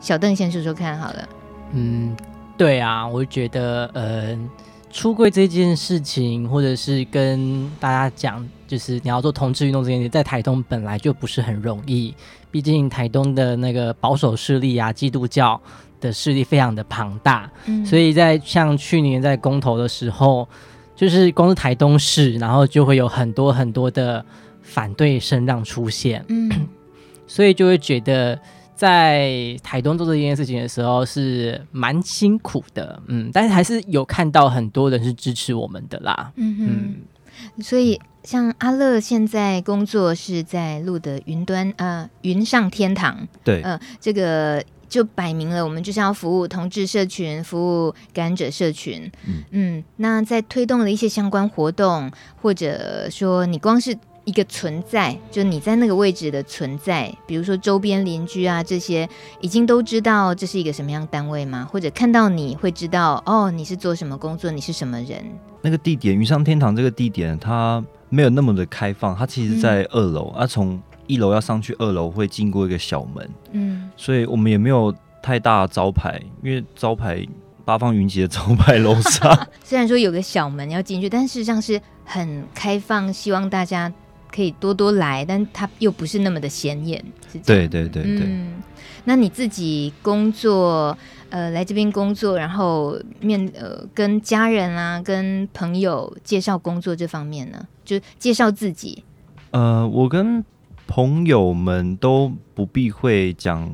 [0.00, 1.28] 小邓先说说看好了。
[1.72, 2.16] 嗯，
[2.56, 4.50] 对啊，我觉得嗯、呃，
[4.90, 12.14] 出柜这件事情，或者是跟大家讲，就是你要做同志运动这件事，在台东本来就不是很容易。
[12.54, 15.60] 毕竟台东的那个保守势力啊，基督教
[16.00, 20.48] 的势力非常的庞大，嗯，所以在像去年在公投的时候，
[20.94, 24.24] 就是光是台东市，然后就会有很多很多的
[24.62, 26.48] 反对声浪出现，嗯，
[27.26, 28.38] 所以就会觉得
[28.76, 38.00] 在台东做这件事情的时候是蛮辛苦的，嗯，但是还是有看到很多人是支持我们的啦，嗯嗯，所以。
[38.24, 49.10] 像阿乐现在工作是在路的云端呃云上天堂，对，呃这个就摆明了，我们就是要服务同志社群，服务感染者社群。
[49.26, 52.10] 嗯嗯，那在推动的一些相关活动，
[52.42, 53.96] 或者说你光是。
[54.26, 59.06] 一个存在，就你在那个位置的存在，比如说周边邻居啊，这些
[59.42, 61.68] 已经都知道这是一个什么样单位吗？
[61.70, 65.22] 或者看到你会知道哦，你是做什么工作，你是什么人？
[65.60, 67.84] 那个地点，云上天堂这个地点，它
[68.14, 77.26] 没有那么的开放，它其实在二楼，嗯、啊，从一楼要上去二楼会经过一个小门，嗯，所以我们也没有太大的招牌，因为招牌
[77.64, 83.92] 八方云集的招牌楼上， 虽然说有个小门要进去，但事实上是很开放，希望大家。
[84.34, 87.00] 可以多多来，但它又不是那么的显眼。
[87.46, 88.26] 对对对对。
[88.26, 88.60] 嗯，
[89.04, 90.96] 那你自己工作，
[91.30, 99.04] 呃，来这边工作，然后面呃跟家人啊、跟朋友介绍工作这方面呢，就介绍自己。
[99.50, 100.44] 呃，我跟
[100.86, 103.70] 朋友们都不避讳讲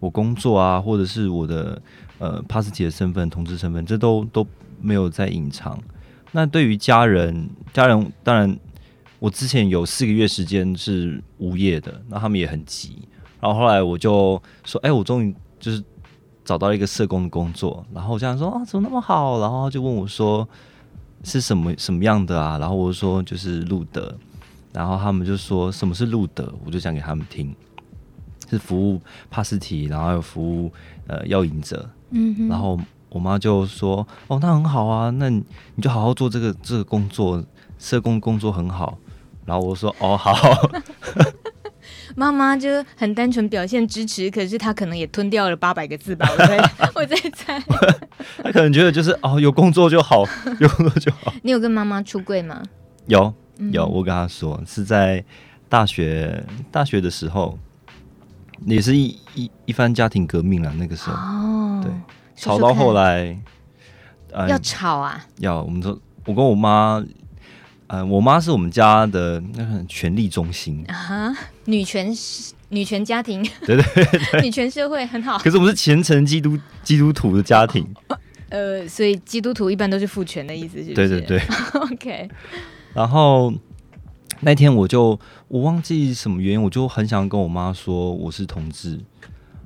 [0.00, 1.80] 我工作啊，或者是我的
[2.18, 4.46] 呃帕斯提的身份、同志身份，这都都
[4.80, 5.78] 没有在隐藏。
[6.32, 8.58] 那对于家人，家人当然。
[9.20, 12.98] 我之前有四个月时间是无业的，那他们也很急，
[13.40, 15.82] 然后后来我就说，哎、欸，我终于就是
[16.44, 19.40] 找到一个社工的工作，然后我这样说啊，怎么那么好？
[19.40, 20.48] 然后他就问我说
[21.22, 22.58] 是什么什么样的啊？
[22.58, 24.12] 然后我就说就是路德，
[24.72, 26.52] 然后他们就说什么是路德？
[26.64, 27.54] 我就讲给他们听，
[28.50, 30.72] 是服务帕斯提，然后有服务
[31.06, 32.78] 呃药瘾者，嗯，然后
[33.10, 35.44] 我妈就说，哦，那很好啊，那你
[35.76, 37.44] 你就好好做这个这个工作，
[37.78, 38.98] 社工工作很好。
[39.44, 40.34] 然后我说：“哦，好。”
[42.16, 46.28] 妈妈就很单纯表现支持，可是她可能也吞掉了八百个字吧。
[46.30, 47.58] 我在 我在猜，
[48.42, 50.24] 她可能觉得就是哦，有工作就好，
[50.60, 51.32] 有工作就好。
[51.42, 52.62] 你有跟妈妈出柜吗？
[53.06, 53.32] 有
[53.72, 55.24] 有，我跟她说是在
[55.68, 57.58] 大学大学的时候，
[58.66, 60.72] 也是一一一番家庭革命了。
[60.78, 61.92] 那个时候哦，对，
[62.36, 63.38] 吵到后来，
[64.32, 67.04] 呃、要吵啊，要我们说，我跟我妈。
[67.88, 72.12] 呃，我妈是我们家的那个权力中心啊，女权
[72.68, 75.38] 女权家庭，对对 对，女权社会很好。
[75.38, 77.86] 可是我们是虔诚基督基督徒的家庭，
[78.50, 80.92] 呃，所以基督徒一般都是父权的意思，是？
[80.92, 81.40] 对对对，
[81.80, 82.28] OK。
[82.92, 83.50] 然后
[84.40, 89.00] 那天我就我忘记什么原因，我就很想跟我妈说我是同志，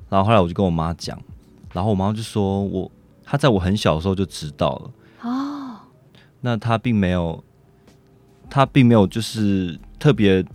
[0.07, 1.21] 然后后来我就跟我妈讲，
[1.73, 2.89] 然后我妈就说我
[3.25, 4.91] 她在我很小的时候就知道了
[5.29, 5.75] 哦，
[6.39, 7.43] 那她并没有。
[8.53, 10.45] 他并没有就是特别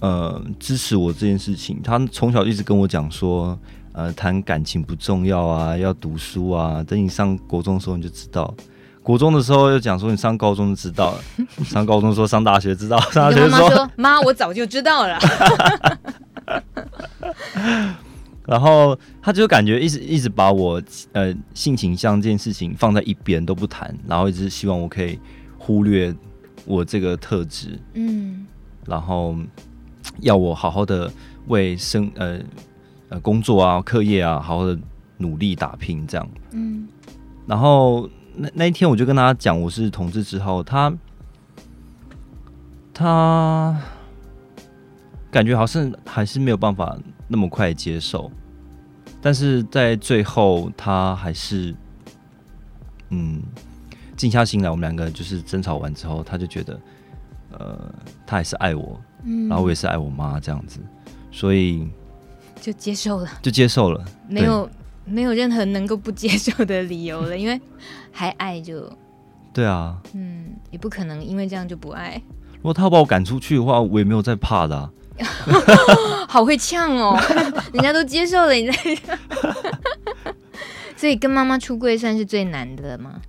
[0.00, 1.80] 呃支持我这件事情。
[1.82, 3.58] 他从小一直跟我讲说，
[3.92, 6.84] 呃，谈感情不重要啊，要读书啊。
[6.86, 8.54] 等你上国中的时候你就知道，
[9.02, 11.20] 国中的时候又讲说你 上高中就知道了，
[11.64, 15.18] 上高中说上大学知道，上大学说妈，我早就知道了。
[18.44, 20.82] 然后他就感觉一直一直把我
[21.12, 25.18] 呃性倾向这件事情放在一边都不谈，然后一直希望我可以
[25.56, 26.14] 忽略。
[26.64, 28.46] 我这个特质，嗯，
[28.86, 29.36] 然后
[30.20, 31.12] 要我好好的
[31.48, 32.40] 为生呃
[33.08, 34.78] 呃工作啊、课业啊，好好的
[35.18, 36.88] 努力打拼，这样，嗯，
[37.46, 40.92] 然后那那一天我就跟他讲我是同志之后，他
[42.92, 43.78] 他
[45.30, 46.96] 感觉好像还是没有办法
[47.28, 48.30] 那么快接受，
[49.20, 51.74] 但是在最后他还是
[53.10, 53.42] 嗯。
[54.16, 56.80] 静下心来，我们两个就是争吵完之后，他就觉得，
[57.52, 57.94] 呃，
[58.26, 60.78] 他还是爱我，嗯，然后我也是爱我妈这样子，
[61.30, 61.88] 所以
[62.60, 64.68] 就接受了，就接受了，没有
[65.04, 67.60] 没有任何能够不接受的理由了， 因为
[68.12, 68.90] 还爱就，
[69.52, 72.20] 对啊，嗯，也不可能因为这样就不爱。
[72.56, 74.90] 如果他要把我赶出去的话，我也没有在怕的啊，
[76.28, 77.20] 好会呛哦，
[77.74, 78.98] 人家都接受了，你在，
[80.96, 83.20] 所以跟妈妈出柜算是最难的吗？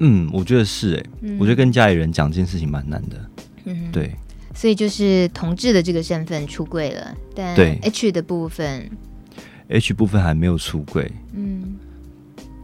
[0.00, 3.30] 嗯，我觉得是哎、欸，嗯、我觉得跟家里人讲这件事情蛮难的。
[3.64, 4.14] 嗯，对，
[4.54, 8.90] 所以就是同志的这个身份出柜了，但对 H 的部分
[9.68, 11.10] ，H 部分还没有出柜。
[11.34, 11.76] 嗯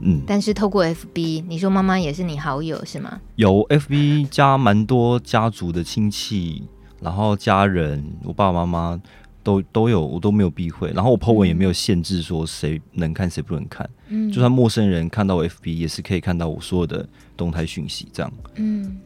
[0.00, 3.20] 嗯，嗯但是透过 FB，你说妈妈也是你好友是吗？
[3.36, 6.62] 有 FB 加蛮多家族的亲戚，
[7.00, 9.00] 然后家人，我爸爸妈妈。
[9.44, 18.96] 都都有，我都没有避讳，然后我 po 文也没有限制说谁能看谁不能看，嗯，就算陌生人看到我 FB 也是可以看到我所有的动态讯息，这样，嗯，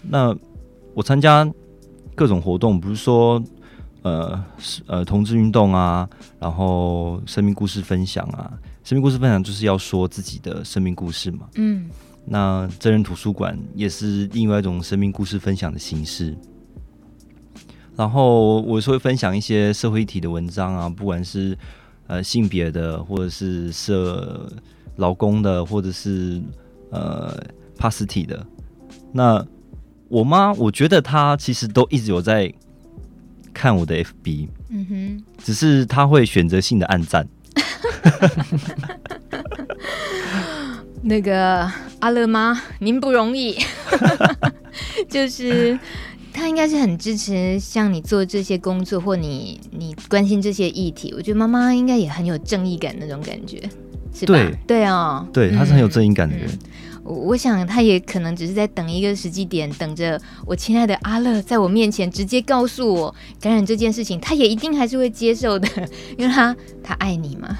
[0.00, 0.34] 那
[0.94, 1.46] 我参加
[2.14, 3.42] 各种活动，不是说
[4.02, 4.44] 呃
[4.86, 6.08] 呃同志运动啊，
[6.38, 8.52] 然后生命故事分享啊，
[8.84, 11.90] 生命故事分享就是要说自己的生命故事嘛，嗯，
[12.24, 16.36] 那真人图书馆也是另外一种生命故事分享的形式。
[17.98, 21.58] 然后我是会分享一些社会议题的文章啊，不管是
[22.06, 24.48] 呃性别的，或者是社
[24.94, 26.40] 老公的，或者是
[26.90, 27.36] 呃
[27.76, 28.46] 帕斯提的。
[29.10, 29.44] 那
[30.08, 32.54] 我妈，我觉得她其实都一直有在
[33.52, 37.26] 看我的 FB，嗯哼，只是她会选择性的暗赞。
[41.02, 43.56] 那个阿乐妈，您不容易，
[45.10, 45.76] 就是
[46.38, 51.12] 她应该是很支持像你做这些工作，或你你关心这些议题。
[51.16, 53.60] 我觉得妈妈应该也很有正义感那种感觉，
[54.14, 54.34] 是吧？
[54.34, 56.46] 对对哦，对，他是很有正义感的人。
[56.46, 56.58] 嗯嗯、
[57.02, 65.68] 我我想他也可能只是在等一个时机点，等着我亲爱的阿乐在我面前直接告诉我感染这件事情，他也一定还是会接受的，
[66.16, 67.58] 因为他他爱你嘛。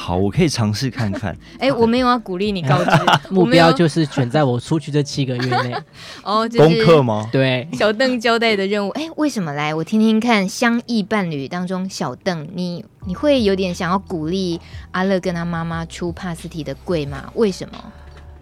[0.00, 1.36] 好，我可以尝试看看。
[1.58, 2.90] 哎、欸，我没有要鼓励你告知，
[3.34, 5.74] 目标就是选在我出去这七个月内。
[6.22, 7.28] 哦，功课吗？
[7.32, 8.90] 对，小邓交代的任务。
[8.90, 9.74] 哎、欸，为什么来？
[9.74, 10.48] 我听听看。
[10.48, 14.60] 相异伴侣当中，小邓，你你会有点想要鼓励
[14.92, 17.30] 阿乐跟他妈妈出帕斯提的柜吗？
[17.34, 17.78] 为什么？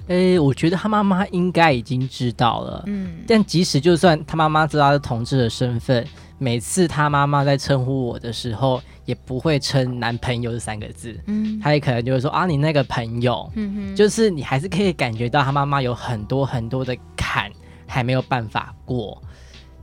[0.08, 2.84] 哎、欸，我觉得他妈妈应该已经知道了。
[2.86, 6.06] 嗯，但即使就算他妈妈知道他是同志的身份，
[6.38, 8.82] 每次他妈妈在称呼我的时候。
[9.06, 17.48] 也不会称男朋友这三个字，嗯，他也可能就会说啊，你那个朋友，嗯哼，就是你还是可以感觉到他妈妈有很多很多的坎
[17.86, 19.22] 还没有办法过，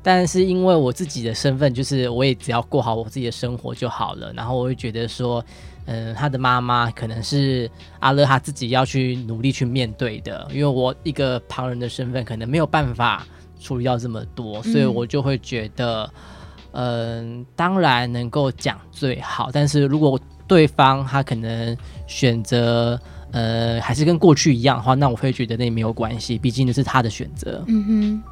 [0.01, 5.41] 但是因为我自己的身份，就是我也只要过好我自己的生活就好了，然后我会觉得说，
[5.85, 13.25] 嗯、呃，他的妈妈可能是阿乐他自己要去努力去面对的，因为我一个旁人的身份可能没有办法
[13.57, 16.03] 处理到这么多，所以我就会觉得。
[16.03, 16.33] 嗯，
[16.73, 22.99] 嗯当然能够讲最好，但是如果对方他可能选择
[23.31, 27.63] 呃，还是跟过去一样的话，那我会觉得那也没有关系，毕竟就是他的选择。
[27.67, 28.23] 嗯哼，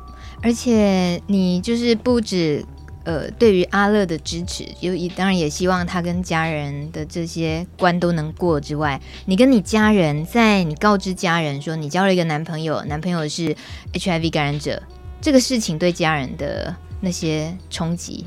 [0.44, 2.64] 而且你就是不止
[3.04, 13.56] 呃，对于阿乐的支持，有当然也希望他跟家人的这些关都能过之外，你跟你家人在你告知家人说你交了一个男朋友，男朋友是
[13.94, 14.84] HIV 感染者，
[15.20, 16.76] 这个事情对家人的。
[17.02, 18.24] 那些冲击，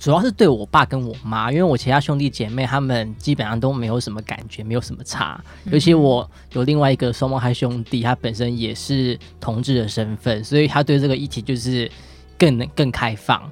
[0.00, 5.38] 主要是对我爸跟我妈，因为我其他兄弟姐妹他们基本上都没有什么感觉，没有什么差。
[5.64, 11.90] 嗯、尤其我有另外一个双胞胎兄弟，他本身也是同志的身份，所以他对这个议题就是
[12.38, 13.48] 更更开放。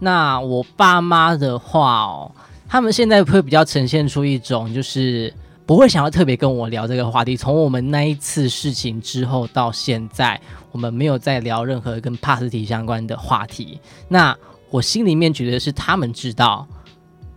[0.00, 2.30] 那我爸妈的话哦，
[2.68, 5.32] 他们现在会比较呈现出一种就是。
[5.66, 7.36] 不会想要特别跟我聊这个话题。
[7.36, 13.80] 从我们那一次事情之后到现在，我们没有再聊任何跟帕斯提相关的话题。
[14.08, 14.34] 那
[14.70, 16.64] 我心里面觉得是他们知道，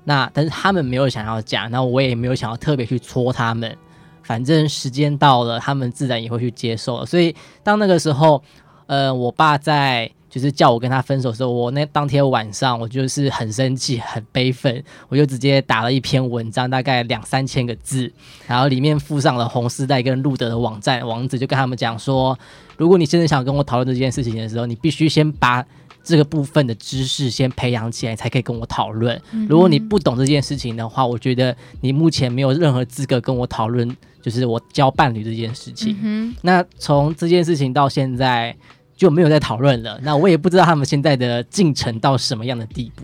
[0.04, 3.76] 那 但是他们没有想要讲，那我也没有想要特别去戳他们。
[4.22, 7.06] 反正时间到了，他们自然也会去接受了。
[7.08, 8.44] 所以当那个时候，
[8.90, 10.12] 呃，我爸在。
[10.32, 18.14] 就是叫我跟他分手的时候，我那当天晚上我就是很生气、很悲愤，我就直接打了一篇文章，大概两三千个字，
[18.46, 22.38] 然后里面附上了红丝带跟路德的网站网址，就跟他们讲说，
[22.78, 25.66] 如果你真的想跟我讨论这件事情的时候，你必须先把
[26.04, 29.20] 这个部分的知识先培养起来，才可以跟我讨论。
[29.48, 36.36] 如果你不懂这件事情的话，我觉得你目前没有任何资格跟我讨论，就是我交伴侣这件事情。
[36.44, 38.56] 那从这件事情到现在。
[39.00, 39.98] 就没有再讨论了。
[40.04, 43.04] 那我也不知道他们现在的进程到什么样的地步。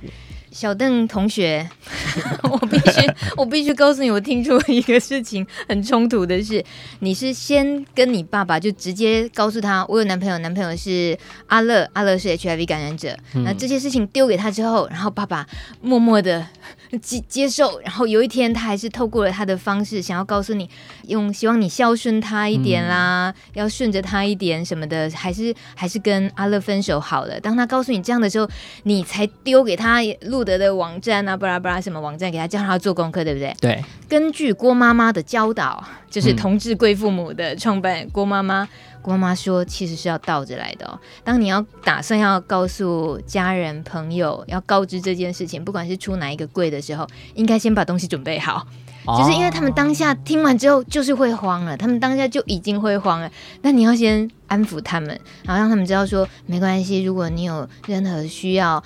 [0.52, 1.70] 小邓同学，
[2.44, 6.64] 我必须 我必须告诉你，我听出一个事情很冲突的是，
[7.00, 13.18] 你是先跟你爸爸就直接告诉他，我有男朋友，男朋友是阿乐，阿乐是 HIV 感染者。
[13.34, 15.46] 嗯、那这些事情丢给他之后，然后爸爸
[15.82, 16.46] 默默的
[17.02, 20.70] 接接受，然后有一天他还是透过了他的方式，想要告诉你，
[21.08, 27.38] 用希望你孝顺他一点啦，嗯、要顺着他一点什么的，还是还是跟阿乐分手好了。
[27.42, 28.50] 当他告诉你这样的时候，
[28.84, 30.46] 你才丢给他录。
[30.46, 33.52] 德的网站啊，巴拉巴拉什么网站，给他叫他做功课，对不对？
[33.60, 33.84] 对。
[34.08, 38.70] 根据郭妈妈的教导，就是同志贵父母的创办人郭妈妈，
[39.06, 41.00] 郭妈妈说，其实是要倒着来的哦。
[41.24, 48.66] 当你要打算要告诉家人朋友，要告知这件事情，不管是出哪一个柜的时候，应该先把东西准备好。
[49.06, 53.30] 就是因为他们当下听完之后就是会慌了，他们当下就已经会慌了。
[53.62, 55.10] 那你要先安抚他们，
[55.44, 58.84] 然后让他们知道说没关系，如果你有任何需要，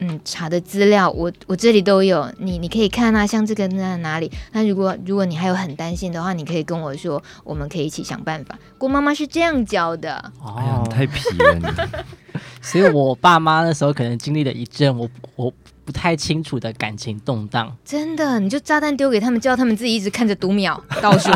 [0.00, 4.30] 嗯，查的资料我我这里都有，你你可以看啊，像这个在哪里？
[4.52, 8.58] 那如果如果你还有很担心的话，你可以跟我说，我们可以一起想办法。
[8.78, 10.32] 郭妈妈是这样教的。
[10.56, 11.64] 哎呀，太皮了你。
[12.60, 15.52] 所以我爸妈那时候可能经历了一阵我我。
[15.82, 21.28] 不太清楚的感情动荡，真的，你就炸弹丢给他们，叫他们自己一直看着读秒 倒数。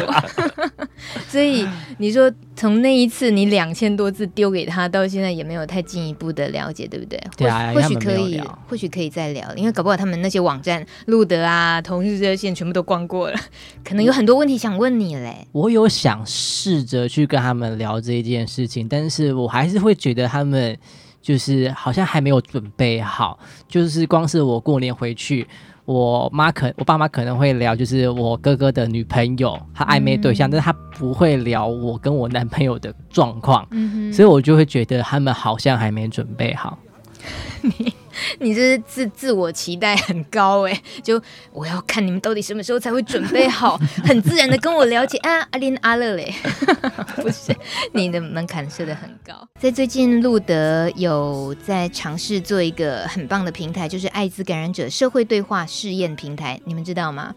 [1.28, 1.66] 所以
[1.98, 7.20] 你说从那一次你两千多字丢给他，到现在也没有太进一步的了解，对不对？
[7.36, 13.40] 对啊，或许可以，或许可以再聊，因为搞不好他们那些网站、路德啊、同日热线全部都逛过了，
[13.82, 15.48] 可能有很多问题想问你嘞。
[15.50, 20.78] 我有想试着去跟他们聊这一件事情，但是我还是会觉得他们
[21.24, 25.46] 就是好像还没有准备好，就是光是我过年回去。
[25.86, 36.78] 我妈可，我爸妈可能会聊，就是我哥哥的女朋友，他暧昧对象，嗯、但是他不会聊我跟我男朋友的状况，嗯、所以我就会觉得他们好像还没准备好。
[37.62, 37.92] 你
[38.40, 41.20] 你这是自自我期待很高哎，就
[41.52, 46.34] 我要看你们到底什么时候才会准备好，很自然的跟我了解啊，阿林阿乐嘞，
[47.16, 47.54] 不是
[47.92, 49.46] 你的门槛设得很高。
[49.60, 57.34] 在最近，路德有在尝试做一个很棒的平台，就是艾滋感染者社会对话试验平台，你们知道吗？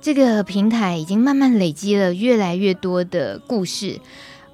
[0.00, 4.00] 这个平台已经慢慢累积了越来越多的故事。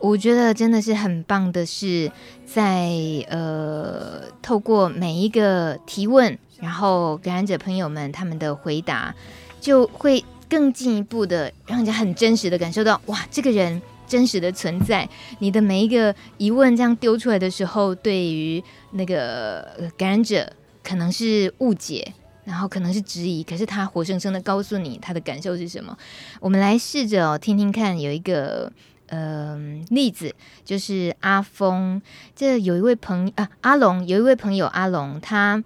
[0.05, 2.13] 我觉得真的是很棒的是，
[2.45, 2.91] 在
[3.31, 9.15] 呃透过每一个提问，然后感染者朋友们他们的回答，
[9.63, 15.09] 就会更进一步的让人家很真实的感受到，哇，这个人真实的存在。
[15.39, 20.53] 你的每一个疑问这样丢出来的时候，对于那个感染者
[20.83, 22.13] 可能是误解，
[22.45, 25.97] 然后可能是质疑，可是他活生生的告诉你他的感受是什么。
[26.41, 28.71] 我们来试着哦，听听看，有一个。
[29.15, 30.35] 嗯、呃，例子
[30.65, 32.03] 就是阿峰，
[32.35, 35.63] 这有一位朋啊，阿龙有一位朋友阿龙，他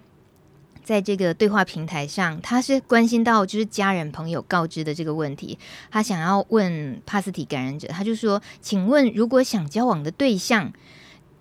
[0.84, 5.59] 在这个对话平台上，他是关心到就是家人朋友告知的这个问题，
[5.90, 10.72] 他想要问帕斯提感染者，他就说，请问如果想交往的对象。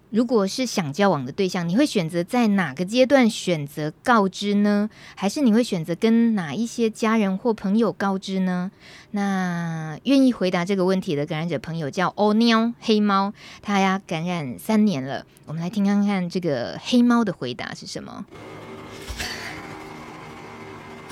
[0.10, 4.90] 如果是想交往的对象，你会选择在哪个阶段选择告知呢？
[5.16, 8.72] 还是你会选择跟哪一些家人或朋友告知呢？
[9.12, 15.26] 那愿意回答这个问题的感染者朋友叫欧喵黑猫，他呀感染三年了。
[15.46, 18.26] 我们来听看看这个黑猫的回答是什么。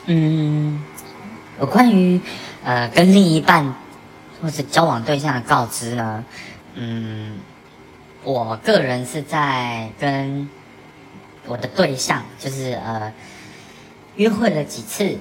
[0.06, 0.82] 嗯，
[1.60, 2.22] 有关于
[2.64, 3.76] 呃跟另一半
[4.42, 6.24] 或者交往对象的告知呢，
[6.76, 7.38] 嗯。
[8.26, 10.50] 我个人是在跟
[11.46, 13.14] 我的对象，就是呃
[14.16, 15.16] 约会了几次，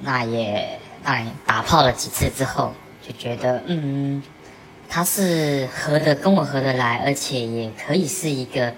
[0.00, 4.20] 那也当然打炮了几次之后，就觉得嗯，
[4.88, 8.74] 他是合的跟我合得来，而且也可以是一个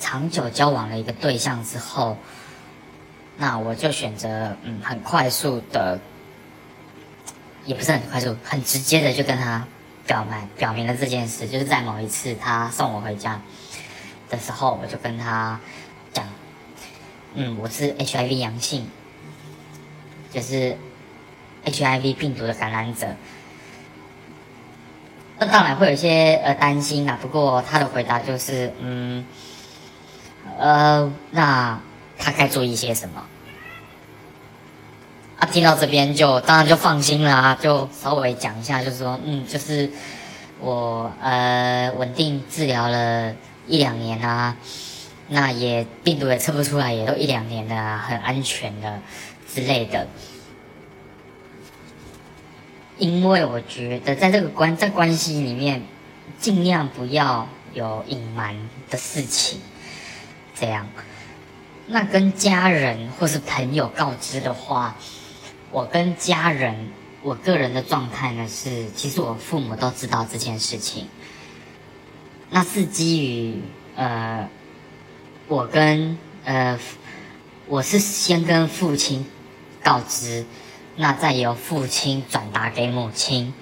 [0.00, 2.16] 长久交往的一个对象之后，
[3.36, 6.00] 那我就选择嗯很快速的，
[7.64, 9.64] 也不是很快速，很直接的就跟他。
[10.10, 13.40] 表白表明了这件事，就是在某一次他送我回家
[14.28, 15.60] 的时候，我就跟他
[16.12, 16.26] 讲，
[17.34, 18.88] 嗯，我是 HIV 阳性，
[20.32, 20.76] 就是
[21.64, 23.14] HIV 病毒的感染者。
[25.38, 29.24] 那当然会有一些呃担心啦，不过他的回答就是，嗯，
[30.58, 31.78] 呃，那
[32.18, 33.24] 他该注意些什么？
[35.40, 39.90] 啊，听到这边就当然就放心了啊，就稍微讲一下，就是说，嗯，就是
[40.60, 43.34] 我呃稳定治疗了
[43.66, 44.54] 一两年啊，
[45.28, 49.00] 那也病毒也测不出来，也都一两年了，很安全的
[49.50, 50.06] 之类的。
[52.98, 55.82] 因为我觉得在这个关在关系里面，
[56.38, 58.54] 尽量不要有隐瞒
[58.90, 59.58] 的事情，
[60.54, 60.86] 这样。
[61.86, 64.94] 那跟家人或是朋友告知的话。
[65.72, 66.88] 我跟家人，
[67.22, 71.06] 我个人的状态呢是，其实我父母都知道这件事情。
[72.50, 73.62] 那是基于
[73.94, 74.48] 呃，
[75.46, 76.78] 我跟呃，
[77.66, 79.24] 我是先跟父亲
[79.84, 80.44] 告知，
[80.96, 83.54] 那再由父亲转达给母亲。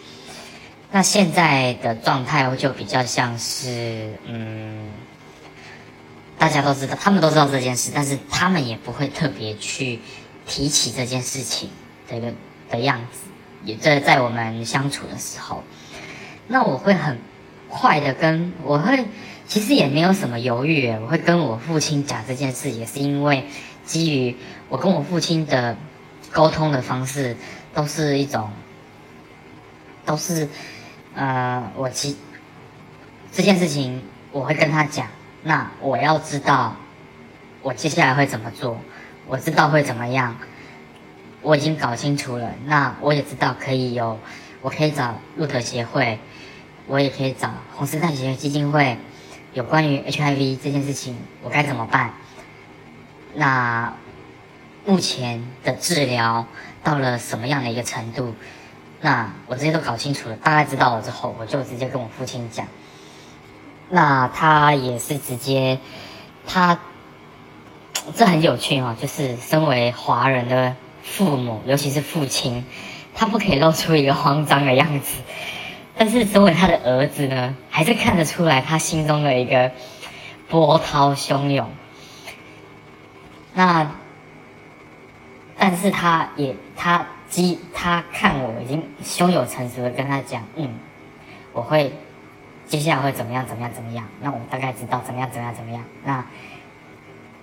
[0.91, 4.89] 那现在的状态就比较像是，嗯，
[6.39, 10.01] 大家都知道，他们都知道这件事，但是他们也不会特别去
[10.47, 11.69] 提起这件事情。
[12.09, 12.33] 这个
[12.71, 13.29] 的样子，
[13.65, 15.63] 也在在我们相处的时候，
[16.47, 17.19] 那我会很
[17.69, 19.05] 快的跟我会，
[19.47, 23.45] 其实也没有什么犹豫，我会跟我父亲讲这件事，也是因为
[23.85, 24.37] 基于
[24.69, 25.77] 我跟我父亲的
[26.33, 27.37] 沟通的方式
[27.75, 28.51] 都是一种，
[30.07, 30.49] 都是
[31.15, 32.17] 呃，我其
[33.33, 34.03] 这件事情
[34.33, 35.07] 我会跟他讲，
[35.43, 36.75] 那我要知道
[37.63, 38.79] 我接下来会怎么做，
[39.27, 40.37] 我知道会怎么样。
[41.43, 44.19] 我已经搞清楚了，那我也知道可以有，
[44.61, 46.19] 我可以找路德协会，
[46.87, 48.99] 我也可以找红十字协会基金会，
[49.53, 52.13] 有关于 HIV 这件事情，我该怎么办？
[53.35, 53.95] 那
[54.85, 56.47] 目前的治疗
[56.83, 58.35] 到了什么样的一个程度？
[59.01, 62.67] 那我这些都搞清楚了，大概知道了之后，我就直接跟我父亲讲。
[63.91, 65.79] 那他也是直接，
[66.47, 66.79] 他
[68.15, 70.75] 这很有趣哦，就是身为华人的
[71.13, 72.65] 父母，尤其是父亲，
[73.15, 75.21] 他不可以露出一个慌张的样子，
[75.97, 79.73] 但是身为他的儿子呢，还是看得出来他心中的一个
[80.49, 81.69] 波涛汹涌。
[83.55, 83.91] 那，
[85.57, 90.75] 但是他也他基他看我已经胸有成竹的跟他讲，嗯，
[91.53, 91.93] 我会。
[92.69, 93.47] 接下来会怎么样？
[93.47, 93.73] 怎么样？
[93.73, 94.07] 怎么样？
[94.21, 95.31] 那我大概知道怎么样？
[95.31, 95.55] 怎么样？
[95.55, 95.83] 怎么样？
[96.05, 96.23] 那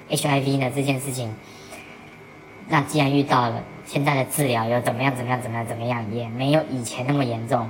[0.07, 0.71] HIV 呢？
[0.75, 1.33] 这件事情，
[2.67, 5.15] 那既然遇到了，现在的治疗又怎么样？
[5.15, 5.41] 怎么样？
[5.41, 5.65] 怎么样？
[5.65, 6.13] 怎么样？
[6.13, 7.69] 也没有以前那么严重，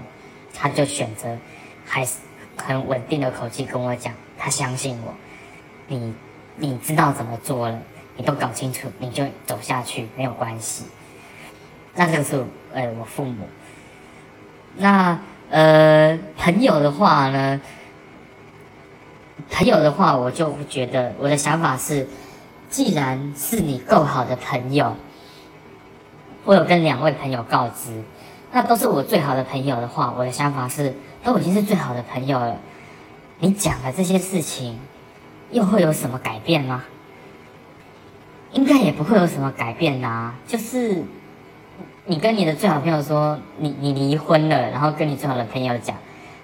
[0.53, 1.37] 他就选择
[1.85, 2.19] 还是
[2.57, 5.13] 很稳定的口气跟我讲，他相信我，
[5.87, 6.13] 你
[6.57, 7.79] 你知道怎么做了，
[8.17, 10.85] 你都搞清楚，你就走下去，没有关系。
[11.93, 12.43] 那这个是
[12.73, 13.47] 呃我父母，
[14.77, 15.19] 那。
[15.47, 17.61] 呃，朋友的话呢，
[19.51, 22.05] 朋友的话，我就觉得我的想法是，
[22.69, 24.95] 既然是你够好的朋友，
[26.43, 28.03] 我有跟两位朋友告知，
[28.51, 30.93] 那都是我最好的朋友的话，我的想法是，
[31.23, 32.57] 都已经是最好的朋友了，
[33.39, 34.79] 你讲的这些事情，
[35.51, 36.83] 又会有什么改变吗？
[38.51, 41.03] 应该也不会有什么改变呐、啊，就是。
[42.07, 45.97] 你跟你的最好朋友说你你离婚了，然后跟你最好的朋友讲，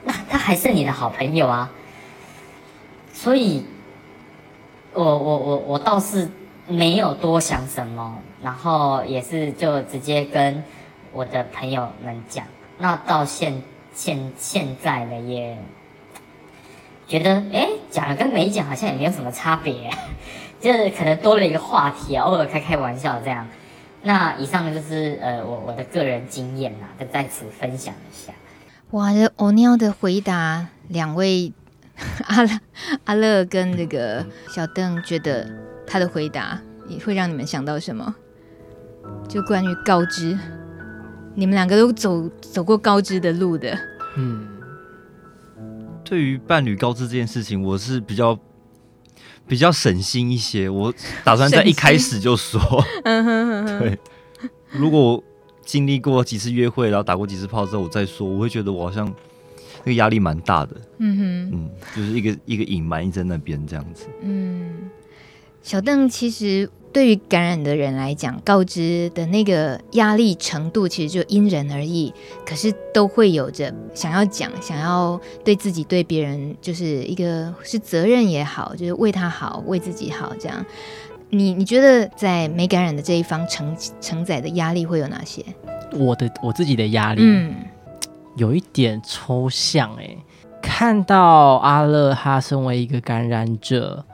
[0.03, 1.69] 那他还是你的好朋友啊。
[3.13, 3.63] 所以，
[4.93, 6.27] 我我我我倒是
[6.67, 10.63] 没有多想什么，然后也是就直接跟
[11.13, 12.45] 我的朋友们讲。
[12.77, 13.61] 那到现
[13.93, 15.57] 现现在呢，也
[17.07, 19.89] 觉得哎，讲了跟没讲好像也没有什么差别，
[20.59, 23.47] 就是可能多了一个话题，偶尔开开玩笑这样。
[24.03, 28.33] 那以上，就是呃我我的个人经验呐，就在此分享一下。
[28.91, 31.53] 哇，这欧尼奥的回答，两位
[32.27, 32.59] 阿乐
[33.05, 35.49] 阿乐跟那个小邓觉得
[35.85, 38.15] 他的回答也会让你们想到什么？
[39.27, 40.37] 就关于高知，
[41.35, 43.77] 你们两个都走走过高知的路的。
[44.17, 44.47] 嗯，
[46.03, 48.37] 对于伴侣高知这件事情，我是比较。
[49.47, 50.93] 比较省心一些，我
[51.25, 52.61] 打算在一开始就说。
[53.03, 53.99] 对，
[54.69, 55.23] 如果我
[55.65, 59.13] 经历过几次约会，然后打过几次炮之后，我再说，我会觉得我好像
[59.83, 60.75] 那个压力蛮大的。
[60.99, 64.07] 嗯哼，嗯，就是一个一个隐瞒在那边这样子。
[64.21, 64.89] 嗯，
[65.61, 66.69] 小邓其实。
[66.93, 72.13] 对于感染的人来讲，告知的那个压力程度其实就因人而异，
[72.45, 80.65] 可是都会有着想要讲、想要对自己、对别人，就是一个是责任也好，就是为他好、为自己好这样。
[81.29, 85.41] 你你觉得在没感染的这一方承承载的压力会有哪些？
[85.93, 87.55] 我的我自己的压力，嗯，
[88.35, 90.15] 有一点抽象哎。
[90.61, 94.05] 看到阿乐他身为一个感染者。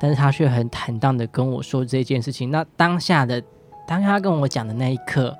[0.00, 2.50] 但是他却很坦荡的跟我说这件事情。
[2.50, 3.40] 那当下的，
[3.86, 5.32] 当他跟我讲的那一刻，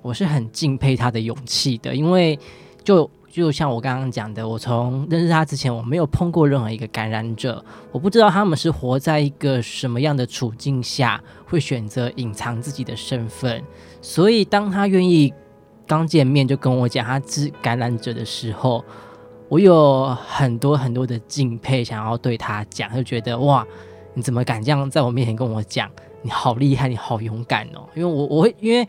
[0.00, 1.94] 我是很敬佩他的勇气的。
[1.94, 2.38] 因为
[2.82, 13.62] 就就像我刚刚讲的，我从认识他之前，我没有碰过任何一个感染者，我不知道他们是活在一个什么样的处境下，会选择隐藏自己的身份。
[14.00, 15.34] 所以当他愿意
[15.86, 18.84] 刚见面就跟我讲他是感染者的时候，
[19.48, 23.64] 我有很多很多的敬佩，想要对他讲，就觉得哇，
[24.14, 25.88] 你怎么敢这样在我面前跟我讲？
[26.22, 27.86] 你好厉害，你好勇敢哦！
[27.94, 28.88] 因为我我会因为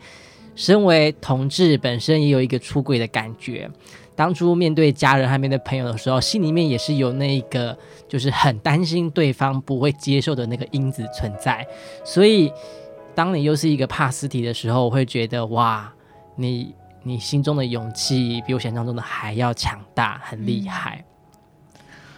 [0.56, 3.70] 身为同志，本身也有一个出轨的感觉。
[4.16, 7.78] 当初面对家人还面对朋友的时候，心里面也是有那个
[8.08, 11.64] 就是很担心对方不会接受的那个因子存在。
[12.04, 12.52] 所以，
[13.14, 15.92] 当你又是一个怕尸体的时候，我会觉得哇，
[16.34, 16.74] 你。
[17.02, 21.04] 你心中的勇气比我想象中的还要强大，很厉害。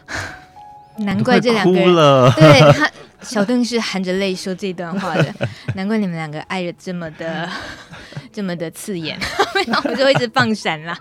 [0.06, 1.94] 嗯、难怪这两个人，
[2.34, 2.90] 对他
[3.22, 5.34] 小邓是含着泪说这段话的。
[5.76, 7.48] 难怪你们两个爱的这么的
[8.32, 9.18] 这么的刺眼，
[9.84, 10.98] 我就一直放闪啦。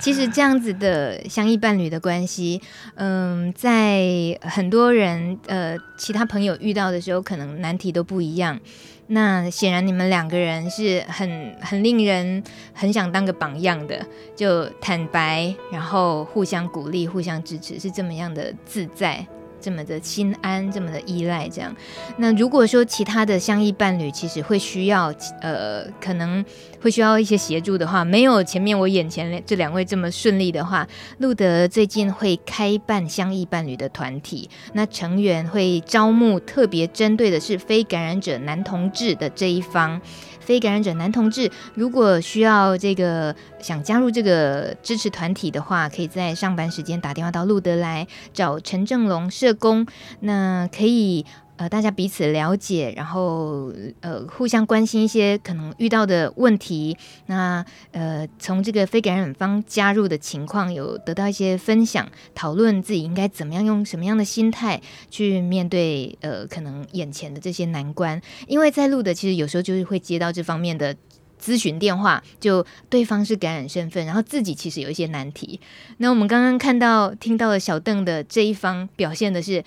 [0.00, 2.60] 其实这样子的相依伴侣的关系，
[2.96, 8.60] 嗯，在很多人呃其他朋友遇到的时候，可能难题都不一样。
[9.08, 12.42] 那显然你们两个人是很很令人
[12.72, 14.06] 很想当个榜样的，
[14.36, 19.26] 就坦白，然后互相鼓励、互相支持，是这么样的自在。
[19.60, 21.74] 这么的心安，这么的依赖，这样。
[22.16, 26.44] 那如果说其他的相异伴侣其实会需要，呃，可能
[26.80, 30.86] 会需要一些协助的话，没有前面我眼前这两位这么顺利的话，
[31.18, 40.00] 路德最近会开办相异伴侣的团体，那成员会招募特别针对的是非感染者男同志的这一方。
[40.48, 49.86] 非感染者男同志，如果需要这个想加入这个支持团体的话，可以在上班时间打电话到路德来找陈正龙社工，
[50.20, 51.26] 那可以。
[51.58, 56.96] 呃，大家彼此了解，然后呃，互相关心一些可能遇到的问题。
[57.26, 64.80] 那呃，从这个非感染方加入的情况，有得到一些分享，讨论自己应该怎么样用什么样的心态
[65.10, 68.22] 去面对呃，可能眼前的这些难关。
[68.46, 70.94] 因为在录的，其实有时候就是会接到这方面的
[71.42, 75.60] 咨询电话，就对方是感染身份，然后自己其实有一些难题。
[75.96, 79.64] 那我们刚刚看到听到了小邓的这一方表现的是。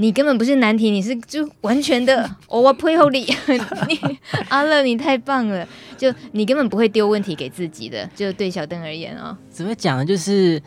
[0.00, 3.20] 你根本不是难题，你是就完全的， 我配合你。
[3.86, 5.66] 你阿乐，你太棒了，
[5.98, 9.36] 就你根本不会丢问题给自己的，就对小邓而言哦。
[9.50, 10.04] 怎么讲呢？
[10.04, 10.60] 就是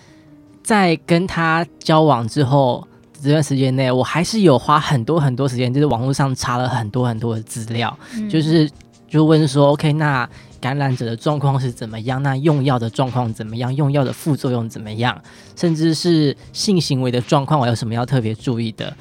[0.62, 2.88] 在跟他交往之后
[3.20, 8.70] 这段时间内，我还是有花很多很多时间，就是网络上查了很多很多的资料，嗯、就是
[9.10, 10.30] 就问说，OK，那
[10.62, 12.22] 感染者的状况是怎么样？
[12.22, 13.76] 那用药的状况怎么样？
[13.76, 15.20] 用药的副作用怎么样？
[15.56, 18.96] 甚至是性行为的状况，我有什么要特别注意的？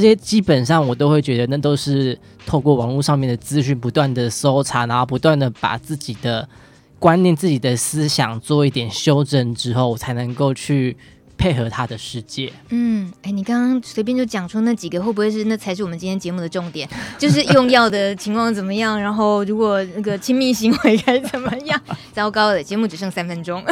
[0.00, 6.48] 这些基本上我都会觉得，那都是透过网络上面的资讯不断的搜查，然后不断的把自己的
[7.00, 10.96] 观念、自己的思想做一点修正之后，才能够去
[11.38, 12.52] 配合他的世界。
[12.70, 16.86] 嗯，哎，你刚刚随便就讲出那几个，会不会是那才是我们今天节目的重点？
[17.16, 19.00] 就是用药的情况怎么样？
[19.00, 21.80] 然后如果那个亲密行为该怎么样？
[22.12, 23.62] 糟糕了，节目只剩三分钟，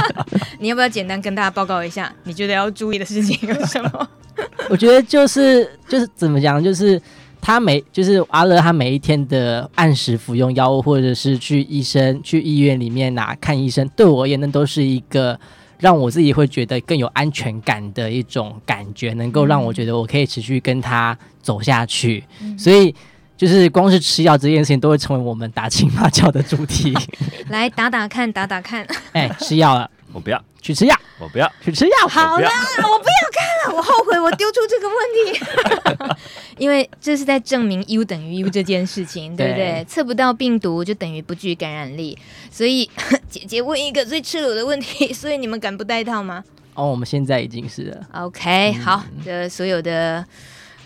[0.60, 2.14] 你要不要简单跟大家报告一下？
[2.24, 4.08] 你觉得要注意的事情有什么？
[4.68, 7.00] 我觉得就是就是怎么讲，就是
[7.40, 15.38] 他每就是阿乐他每一天的按时服用药物，或者是去医生去医院里面拿看医生，对我而言那都是一个
[15.78, 22.24] 让我自己会觉得更有安全感的一种感觉，能够让我觉得我可以持续跟他走下去。
[22.42, 22.94] 嗯、所以
[23.36, 26.94] 就是光是吃药这件事情，都会成为我们打情骂俏的主题。
[27.50, 28.86] 来打打看，打打看。
[29.12, 29.90] 哎，吃药了。
[30.12, 32.08] 我不要去吃药，我不要去吃药。
[32.08, 35.38] 好了，我不要看了，我后悔我丢出这个问题，
[36.66, 39.84] 因为这是在证明 U 等于 U 这件事情， 对不对？
[39.88, 42.18] 测不到病毒就等于不具感染力，
[42.50, 42.90] 所以
[43.30, 46.42] 姐姐问一个最赤裸的问题，所以你们敢不戴套吗？
[46.74, 48.00] 哦，我们现在已经是了。
[48.10, 50.26] OK，好，这所有的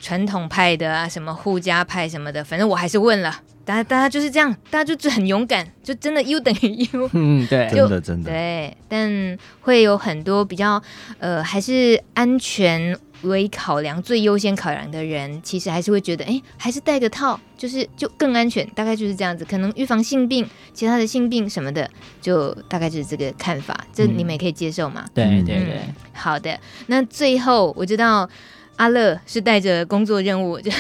[0.02, 3.40] 传统派的啊，什么护家派什么的，反正我还是问了。
[3.64, 7.08] 大家大家就是这样，大家就很勇敢，就真的 U 等于 U。
[7.14, 8.76] 嗯，对，真的真的对。
[8.86, 10.82] 但会有很多比较
[11.18, 18.66] 呃，还是安全为考量，最优先考量的人，其实还是会觉得，哎，还是戴个套，就是就更安全。
[18.70, 21.88] 大概就是这样子，可能预防性病、其他的性病什么的，
[22.20, 23.78] 就大概就是这个看法。
[23.92, 25.04] 这你们也可以接受嘛？
[25.14, 25.80] 对对对。
[26.12, 28.28] 好的，那最后我知道。
[28.76, 30.72] 阿乐是带着工作任务，就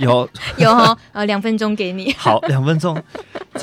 [0.00, 0.28] 有
[0.58, 2.12] 有哦，呃，两分钟给你。
[2.18, 3.02] 好，两分钟。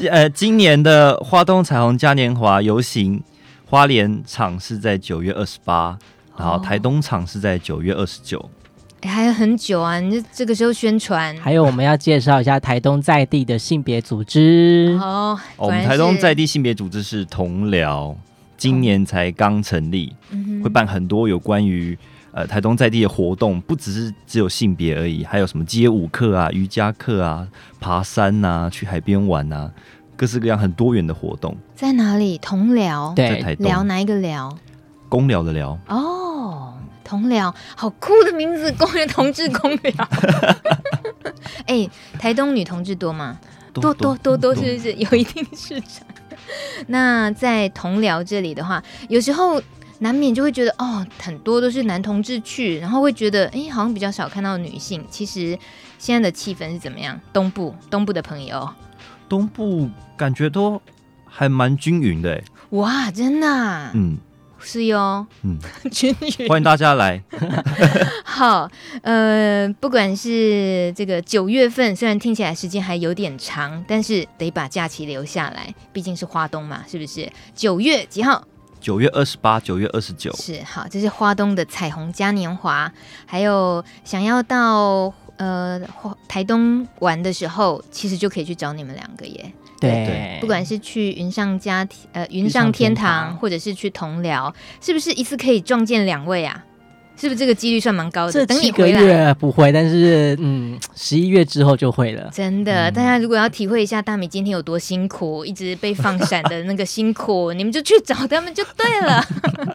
[0.09, 3.21] 呃，今年的花东彩虹嘉年华游行，
[3.63, 5.99] 花莲场是在九月二十八，
[6.37, 8.49] 然后台东场是在九月二十九。
[9.01, 9.99] 哎，还有很久啊！
[9.99, 14.97] 你这这个时候宣传，还有我们要介绍一下台东在地的性别组织。
[15.01, 18.15] 哦，我们台东在地性别组织是同僚，
[18.57, 21.97] 今年才刚成立，哦、会办很多有关于。
[22.37, 27.47] 呃，台东在地的活动不只是只有性别而已，还有什么街舞课啊、瑜伽课啊、
[27.79, 29.71] 爬山啊、去海边玩啊，
[30.17, 31.55] 各式各样很多元的活动。
[31.73, 32.37] 在哪里？
[32.39, 33.13] 同僚？
[33.13, 33.65] 对，在台东。
[33.65, 34.53] 寮哪一个寮？
[35.15, 35.79] 公寮的寮。
[35.87, 39.93] 哦，同僚，好酷的名字，公园同志公寮。
[41.67, 41.89] 哎、欸，
[42.19, 43.39] 台东女同志多吗？
[43.71, 46.05] 多多多多，是不是有一定市场？
[46.87, 49.61] 那在同僚这里的话，有时候。
[49.99, 55.01] 难免就会觉得哦，很多都是男同志去，然后会觉得哎，好像比较少看到女性。
[55.09, 55.57] 其实
[55.97, 57.17] 现在的气氛是怎么样？
[57.31, 58.69] 东部，东部的朋友，
[59.29, 60.81] 东部感觉都
[61.23, 62.43] 还蛮均匀的。
[62.71, 63.47] 哇，真的？
[63.93, 64.17] 嗯，
[64.65, 65.25] 是哟。
[65.43, 65.57] 嗯。
[66.49, 67.21] 欢迎大家来。
[68.25, 68.69] 好，
[69.03, 77.31] 呃，不管是这个九月份，虽然听起来时间还有点长，但是得把假期留下来，毕竟是花东嘛，是不是？
[77.53, 78.45] 九月几号？
[78.81, 82.91] 九月二十八，九月二十九，是好，这是花东的彩虹嘉年华。
[83.25, 85.79] 还有想要到呃
[86.27, 89.51] 台东玩的时候，其实就可以去找你们两个耶。
[89.79, 96.63] 对，对不管是去云上家呃云上天堂，或者是去同僚，是不是一次可以撞见两位啊？
[97.17, 98.45] 是不是这个几率算蛮高的？
[98.45, 102.29] 这几个月不会，但是嗯，十一月之后就会了。
[102.33, 109.25] 真的，嗯、大家如果要体会一下大米今天有多辛苦，一直被放闪的那个辛苦， 你们就去找他们就对了。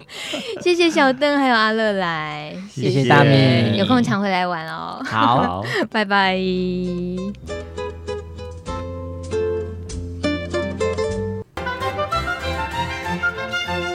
[0.61, 5.03] 谢谢小邓还有阿乐来，谢谢大米，有空常回来玩哦。
[5.03, 6.39] 好， 拜拜。